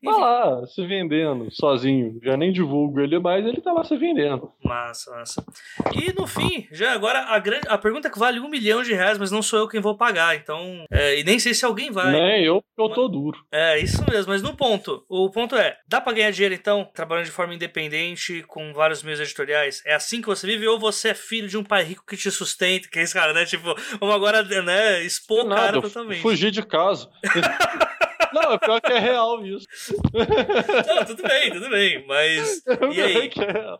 [0.03, 2.19] tá lá, se vendendo, sozinho.
[2.23, 4.51] Já nem divulgo ele mais, ele tá lá se vendendo.
[4.63, 5.45] Massa, massa.
[5.93, 9.17] E no fim, já agora, a, grande, a pergunta que vale um milhão de reais,
[9.17, 10.85] mas não sou eu quem vou pagar, então.
[10.91, 12.11] É, e nem sei se alguém vai.
[12.11, 13.37] Nem eu, eu tô duro.
[13.51, 15.03] É, isso mesmo, mas no ponto.
[15.09, 19.19] O ponto é: dá pra ganhar dinheiro então, trabalhando de forma independente, com vários meios
[19.19, 19.81] editoriais?
[19.85, 22.31] É assim que você vive, ou você é filho de um pai rico que te
[22.31, 23.45] sustenta, que é esse cara, né?
[23.45, 26.21] Tipo, vamos agora, né, expor o cara totalmente.
[26.21, 27.09] Fugir de casa.
[28.33, 29.67] Não, é pior que é real isso.
[30.87, 32.63] Não, tudo bem, tudo bem, mas.
[32.93, 33.27] E aí?
[33.27, 33.79] É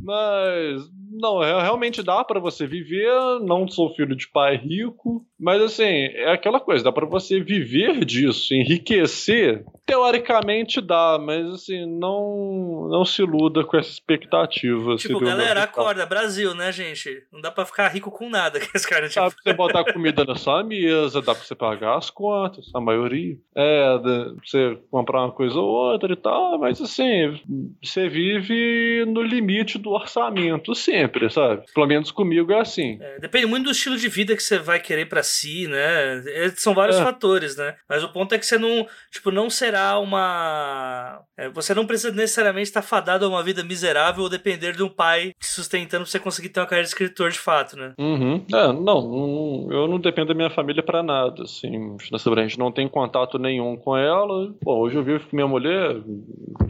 [0.00, 0.82] mas.
[1.22, 3.12] Não, realmente dá para você viver.
[3.42, 8.04] Não sou filho de pai rico, Mas assim, é aquela coisa, dá para você viver
[8.04, 9.64] disso, enriquecer.
[9.86, 14.96] Teoricamente dá, mas assim, não não se iluda com essa expectativa.
[14.96, 17.24] Tipo, galera, acorda, Brasil, né, gente?
[17.32, 19.20] Não dá para ficar rico com nada que esse cara, tipo...
[19.20, 22.80] Dá pra você botar comida na sua mesa, dá pra você pagar as contas, a
[22.80, 23.36] maioria.
[23.54, 23.98] É,
[24.44, 27.40] você comprar uma coisa ou outra e tal, mas assim,
[27.82, 31.62] você vive no limite do orçamento sempre, sabe?
[31.74, 32.98] Pelo menos comigo é assim.
[33.00, 36.22] É, depende muito do estilo de vida que você vai querer para si, né?
[36.26, 37.02] É, são vários é.
[37.02, 37.74] fatores, né?
[37.88, 41.20] Mas o ponto é que você não, tipo, não será uma.
[41.36, 44.88] É, você não precisa necessariamente estar fadado a uma vida miserável ou depender de um
[44.88, 47.92] pai te sustentando pra você conseguir ter uma carreira de escritor de fato, né?
[47.98, 48.44] Uhum.
[48.52, 51.96] É, não, não, eu não dependo da minha família para nada, assim.
[52.12, 54.52] A gente não tem contato nenhum com ela.
[54.62, 55.96] Bom, hoje eu vivo com minha mulher,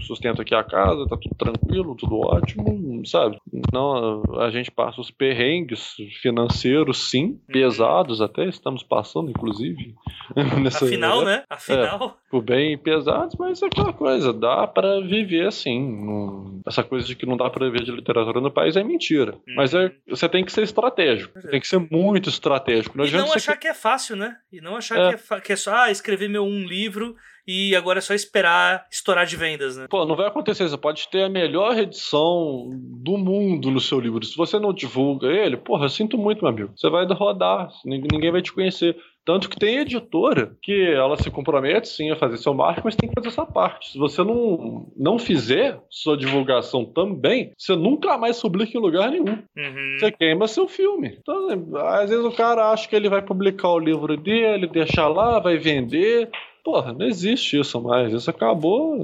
[0.00, 3.38] sustento aqui a casa, tá tudo tranquilo, tudo ótimo, sabe?
[3.72, 7.40] Não, a gente passa os perrengues financeiros, sim, uhum.
[7.48, 9.94] pesados até, estamos passando, inclusive.
[10.62, 11.44] Nessa, Afinal, né?
[11.48, 12.18] Afinal.
[12.18, 16.62] É, por bem pesados, mas é aquela coisa, dá para viver assim.
[16.66, 19.32] essa coisa de que não dá para viver de literatura no país é mentira.
[19.32, 19.54] Uhum.
[19.56, 22.96] Mas é, você tem que ser estratégico, tem que ser muito estratégico.
[22.96, 23.62] Não e não achar que...
[23.62, 23.68] que...
[23.68, 24.36] é fácil, né?
[24.52, 25.16] E não achar é.
[25.16, 27.16] Que, é que é só ah, escrever meu um livro
[27.46, 29.86] e agora é só esperar estourar de vendas, né?
[29.88, 30.68] Pô, não vai acontecer.
[30.68, 32.70] Você pode ter a melhor edição
[33.02, 34.24] do mundo no seu livro.
[34.24, 36.72] Se você não divulga ele, porra, eu sinto muito, meu amigo.
[36.76, 38.96] Você vai rodar, ninguém vai te conhecer.
[39.24, 43.08] Tanto que tem editora que ela se compromete sim a fazer seu marketing, mas tem
[43.08, 43.92] que fazer essa parte.
[43.92, 49.38] Se você não, não fizer sua divulgação também, você nunca mais publica em lugar nenhum.
[49.56, 49.96] Uhum.
[49.98, 51.18] Você queima seu filme.
[51.20, 55.38] Então, às vezes o cara acha que ele vai publicar o livro dele, deixar lá,
[55.38, 56.28] vai vender.
[56.64, 58.12] Porra, não existe isso mais.
[58.12, 58.96] Isso acabou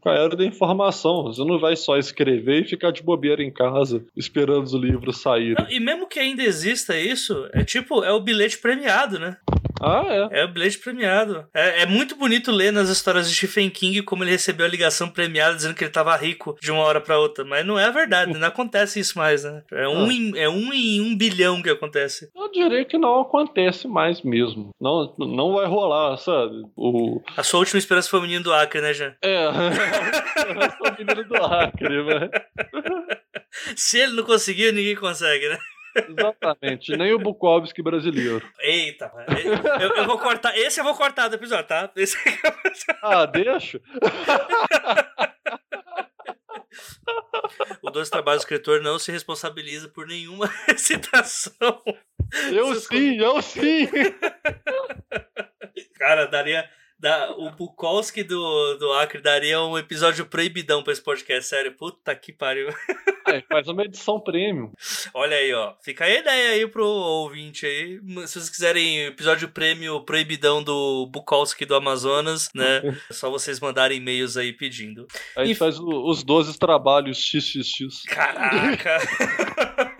[0.00, 1.24] com a era da informação.
[1.24, 5.66] Você não vai só escrever e ficar de bobeira em casa esperando os livros saírem.
[5.68, 9.36] e mesmo que ainda exista isso, é tipo, é o bilhete premiado, né?
[9.80, 10.40] Ah, é?
[10.40, 11.46] É o bilhete premiado.
[11.54, 15.08] É, é, muito bonito ler nas histórias de Stephen King como ele recebeu a ligação
[15.08, 17.44] premiada dizendo que ele tava rico de uma hora para outra.
[17.44, 19.62] Mas não é a verdade, não acontece isso mais, né?
[19.72, 20.12] É um, ah.
[20.12, 22.30] em, é um em um bilhão que acontece.
[22.34, 24.70] Eu diria que não acontece mais mesmo.
[24.80, 26.62] Não, não vai rolar, sabe?
[26.76, 27.20] O...
[27.36, 29.14] A sua última esperança foi o menino do Acre, né, Jean?
[29.22, 32.30] É, o menino do Acre, velho.
[33.76, 35.58] Se ele não conseguiu, ninguém consegue, né?
[36.08, 38.46] Exatamente, nem o Bukowski brasileiro.
[38.60, 39.12] Eita,
[39.80, 40.56] eu, eu, vou cortar.
[40.56, 41.90] Esse eu vou cortar do episódio, tá?
[41.96, 42.16] Esse...
[43.02, 43.80] Ah, deixa.
[47.82, 51.82] O Dois Trabalhos do Escritor não se responsabiliza por nenhuma citação.
[52.52, 53.88] Eu sim, eu sim!
[55.98, 56.68] Cara, daria
[56.98, 61.72] da, o Bukowski do, do Acre daria um episódio proibidão pra esse podcast, sério.
[61.72, 62.68] Puta que pariu.
[63.28, 64.70] É, faz uma edição premium.
[65.12, 65.74] Olha aí, ó.
[65.82, 68.00] Fica a ideia aí pro ouvinte aí.
[68.26, 72.82] Se vocês quiserem episódio prêmio proibidão do Bukowski do Amazonas, né?
[73.10, 75.08] é só vocês mandarem e-mails aí pedindo.
[75.36, 78.02] A gente faz o, os 12 trabalhos XXX.
[78.06, 78.98] Caraca!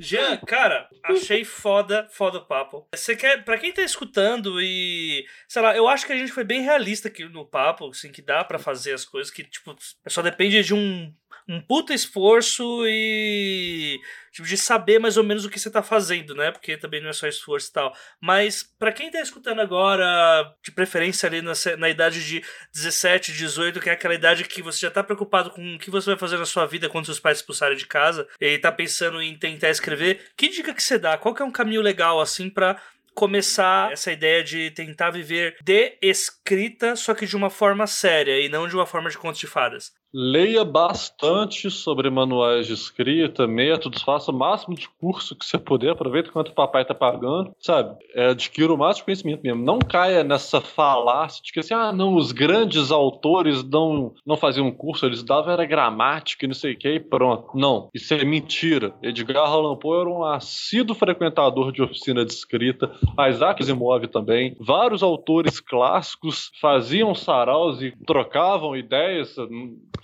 [0.00, 2.88] Jean, cara, achei foda, foda o papo.
[2.94, 6.42] Você quer, para quem tá escutando e, sei lá, eu acho que a gente foi
[6.42, 9.76] bem realista aqui no papo, assim, que dá para fazer as coisas que, tipo,
[10.08, 11.12] só depende de um
[11.50, 13.98] um puta esforço e
[14.30, 16.52] tipo, de saber mais ou menos o que você tá fazendo, né?
[16.52, 17.92] Porque também não é só esforço e tal.
[18.20, 22.40] Mas para quem tá escutando agora, de preferência ali na, na idade de
[22.72, 26.10] 17, 18, que é aquela idade que você já tá preocupado com o que você
[26.10, 29.36] vai fazer na sua vida quando seus pais expulsarem de casa e tá pensando em
[29.36, 31.18] tentar escrever, que dica que você dá?
[31.18, 32.80] Qual que é um caminho legal assim para
[33.12, 38.48] começar essa ideia de tentar viver de escrita, só que de uma forma séria e
[38.48, 39.92] não de uma forma de contos de fadas.
[40.12, 45.90] Leia bastante sobre manuais de escrita, métodos, faça o máximo de curso que você puder,
[45.90, 47.96] aproveita quanto o papai tá pagando, sabe?
[48.14, 49.64] É, adquira o máximo de conhecimento mesmo.
[49.64, 54.70] Não caia nessa falácia de que assim, ah, não, os grandes autores não, não faziam
[54.72, 57.50] curso, eles davam era gramática e não sei o que, e pronto.
[57.54, 58.92] Não, isso é mentira.
[59.02, 62.90] Edgar Allan Poe era um assíduo frequentador de oficina de escrita,
[63.28, 64.56] Isaac Asimov também.
[64.58, 69.36] Vários autores clássicos faziam saraus e trocavam ideias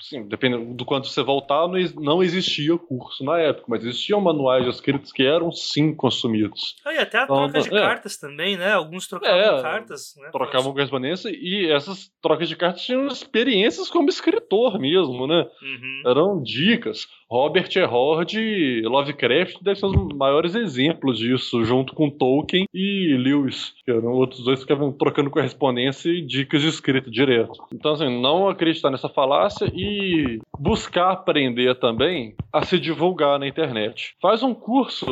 [0.00, 5.12] sim, dependendo do quanto você voltar, não existia curso na época, mas existiam manuais escritos
[5.12, 6.76] que eram sim consumidos.
[6.84, 7.80] Ah, e até a então, troca de é.
[7.80, 8.72] cartas também, né?
[8.72, 10.14] Alguns trocavam é, cartas.
[10.16, 15.46] Né, trocavam correspondência e essas trocas de cartas tinham experiências como escritor mesmo, né?
[15.62, 16.02] Uhum.
[16.06, 17.06] Eram dicas.
[17.30, 17.66] Robert.
[17.90, 24.12] Howard Lovecraft devem ser os maiores exemplos disso, junto com Tolkien e Lewis, que eram
[24.12, 27.52] outros dois que ficavam trocando correspondência e dicas de escrita direto.
[27.72, 33.46] Então, assim, não acreditar nessa falácia e e buscar aprender também a se divulgar na
[33.46, 34.14] internet.
[34.20, 35.06] Faz um curso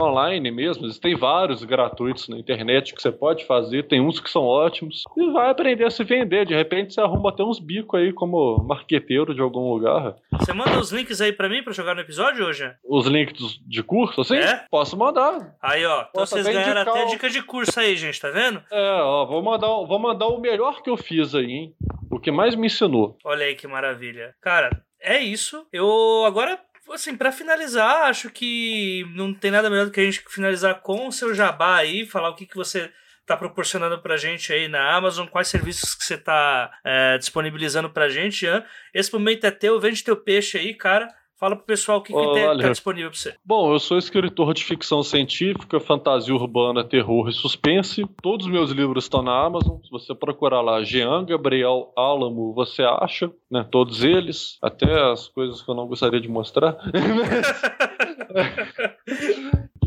[0.00, 4.42] online mesmo, tem vários gratuitos na internet que você pode fazer, tem uns que são
[4.42, 6.46] ótimos, e vai aprender a se vender.
[6.46, 10.16] De repente você arruma até uns bicos aí como marqueteiro de algum lugar.
[10.32, 12.72] Você manda os links aí para mim para jogar no episódio hoje?
[12.82, 14.36] Os links de curso, assim?
[14.36, 14.64] É?
[14.70, 15.54] Posso mandar.
[15.62, 16.06] Aí, ó.
[16.10, 18.62] Então vocês ganharam até dica de curso aí, gente, tá vendo?
[18.72, 21.74] É, ó, vou mandar, vou mandar o melhor que eu fiz aí, hein?
[22.10, 23.16] O que mais me ensinou.
[23.24, 24.34] Olha aí que maravilha.
[24.40, 25.66] Cara, é isso.
[25.72, 26.58] Eu agora
[26.92, 31.06] assim, para finalizar, acho que não tem nada melhor do que a gente finalizar com
[31.06, 32.90] o seu jabá aí, falar o que, que você
[33.26, 38.08] tá proporcionando pra gente aí na Amazon, quais serviços que você tá é, disponibilizando pra
[38.08, 38.64] gente, Ian.
[38.92, 41.08] Esse momento é teu, vende teu peixe aí, cara.
[41.38, 43.34] Fala pro pessoal o que, tem, tá disponível pra você.
[43.44, 48.06] Bom, eu sou escritor de ficção científica, fantasia urbana, terror e suspense.
[48.22, 49.78] Todos os meus livros estão na Amazon.
[49.82, 53.66] Se você procurar lá Jean Gabriel Álamo, você acha, né?
[53.68, 56.76] Todos eles, até as coisas que eu não gostaria de mostrar.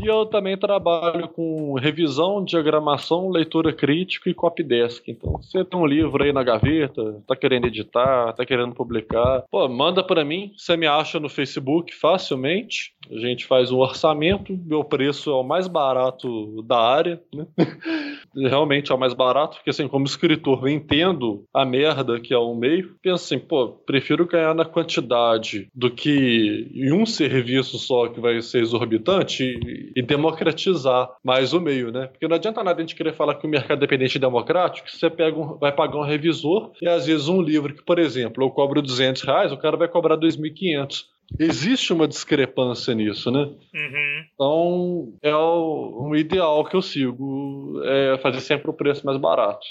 [0.08, 5.06] E eu também trabalho com revisão, diagramação, leitura crítica e copydesk.
[5.06, 9.68] Então, você tem um livro aí na gaveta, tá querendo editar, tá querendo publicar, pô,
[9.68, 10.50] manda para mim.
[10.56, 12.94] Você me acha no Facebook facilmente.
[13.10, 17.46] A gente faz um orçamento, meu preço é o mais barato da área, né?
[18.34, 22.38] Realmente é o mais barato, porque assim, como escritor, eu entendo a merda que é
[22.38, 22.94] um meio.
[23.02, 28.40] Penso assim, pô, prefiro ganhar na quantidade do que em um serviço só que vai
[28.40, 29.58] ser exorbitante
[29.98, 32.06] e democratizar mais o meio, né?
[32.06, 35.10] Porque não adianta nada a gente querer falar que o mercado independente é democrático, você
[35.10, 38.50] pega um, vai pagar um revisor e às vezes um livro que, por exemplo, eu
[38.50, 41.04] cobro 200 reais, o cara vai cobrar 2.500.
[41.40, 43.40] Existe uma discrepância nisso, né?
[43.40, 44.24] Uhum.
[44.34, 49.66] Então, é o, um ideal que eu sigo, é fazer sempre o preço mais barato,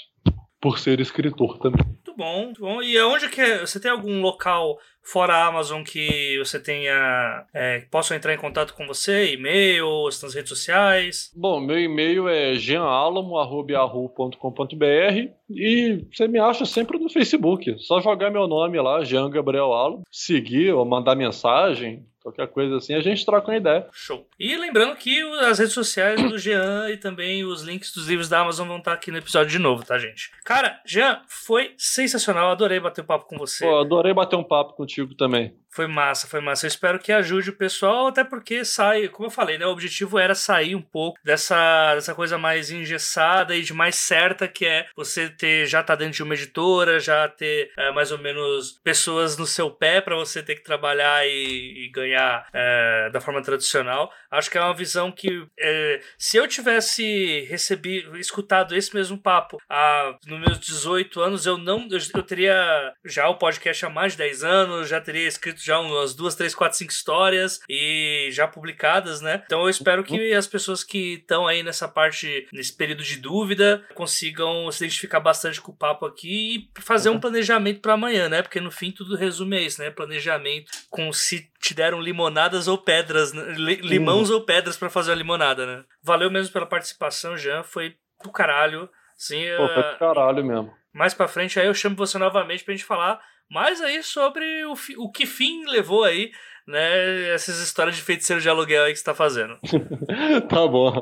[0.60, 1.86] por ser escritor também.
[2.18, 2.82] Bom, muito bom.
[2.82, 7.86] E aonde que é, você tem algum local fora a Amazon que você tenha é,
[7.92, 11.30] possam entrar em contato com você, e-mail, nas redes sociais?
[11.36, 17.76] Bom, meu e-mail é jeanalamo@yahoo.com.br e você me acha sempre no Facebook.
[17.78, 22.94] Só jogar meu nome lá, Jean Gabriel Alamo, seguir ou mandar mensagem, qualquer coisa assim,
[22.94, 23.86] a gente troca uma ideia.
[23.92, 24.26] Show.
[24.38, 28.40] E lembrando que as redes sociais do Jean e também os links dos livros da
[28.40, 30.30] Amazon vão estar aqui no episódio de novo, tá, gente?
[30.44, 33.64] Cara, Jean, foi sensacional, adorei bater um papo com você.
[33.64, 35.54] Pô, adorei bater um papo contigo contigo também.
[35.78, 36.66] Foi massa, foi massa.
[36.66, 39.64] Eu espero que ajude o pessoal, até porque sai, como eu falei, né?
[39.64, 44.48] O objetivo era sair um pouco dessa, dessa coisa mais engessada e de mais certa,
[44.48, 48.18] que é você ter já tá dentro de uma editora, já ter é, mais ou
[48.18, 53.20] menos pessoas no seu pé para você ter que trabalhar e, e ganhar é, da
[53.20, 54.12] forma tradicional.
[54.32, 59.58] Acho que é uma visão que é, se eu tivesse recebido, escutado esse mesmo papo
[59.70, 64.14] há, nos meus 18 anos, eu não eu, eu teria já o podcast há mais
[64.14, 68.48] de 10 anos, já teria escrito já umas duas, três, quatro, cinco histórias e já
[68.48, 69.42] publicadas, né?
[69.44, 73.84] Então eu espero que as pessoas que estão aí nessa parte, nesse período de dúvida,
[73.94, 77.20] consigam se identificar bastante com o papo aqui e fazer um uhum.
[77.20, 78.40] planejamento para amanhã, né?
[78.40, 79.90] Porque no fim tudo resume a isso, né?
[79.90, 83.52] Planejamento com se te deram limonadas ou pedras, né?
[83.52, 84.36] limãos uhum.
[84.36, 85.84] ou pedras para fazer a limonada, né?
[86.02, 87.62] Valeu mesmo pela participação, Jean.
[87.62, 87.94] Foi
[88.24, 88.88] do caralho.
[89.16, 90.72] Sim, Pô, foi do caralho mesmo.
[90.94, 93.20] Mais pra frente aí eu chamo você novamente pra gente falar
[93.50, 96.30] mais aí sobre o, o que fim levou aí,
[96.66, 99.58] né, essas histórias de feiticeiro de aluguel aí que você tá fazendo.
[100.48, 100.92] tá bom.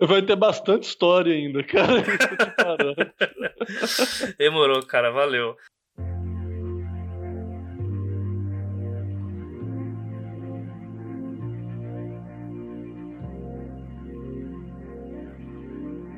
[0.00, 2.02] Vai ter bastante história ainda, cara.
[4.36, 5.12] Demorou, cara.
[5.12, 5.56] Valeu.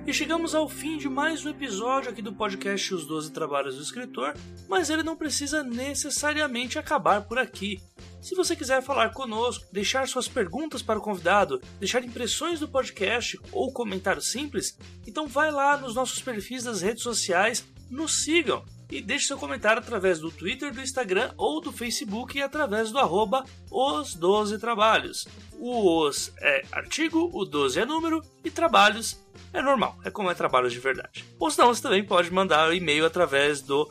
[0.06, 3.82] E chegamos ao fim de mais um episódio aqui do podcast Os Doze Trabalhos do
[3.82, 4.34] Escritor,
[4.68, 7.82] mas ele não precisa necessariamente acabar por aqui.
[8.22, 13.36] Se você quiser falar conosco, deixar suas perguntas para o convidado, deixar impressões do podcast
[13.50, 19.00] ou comentário simples, então vai lá nos nossos perfis das redes sociais, nos sigam e
[19.00, 23.44] deixe seu comentário através do Twitter, do Instagram ou do Facebook e através do arroba
[23.72, 25.26] os 12 trabalhos.
[25.58, 29.25] O os é artigo, o 12 é número e trabalhos
[29.58, 31.24] é normal, é como é trabalho de verdade.
[31.38, 33.90] Ou senão você também pode mandar um e-mail através do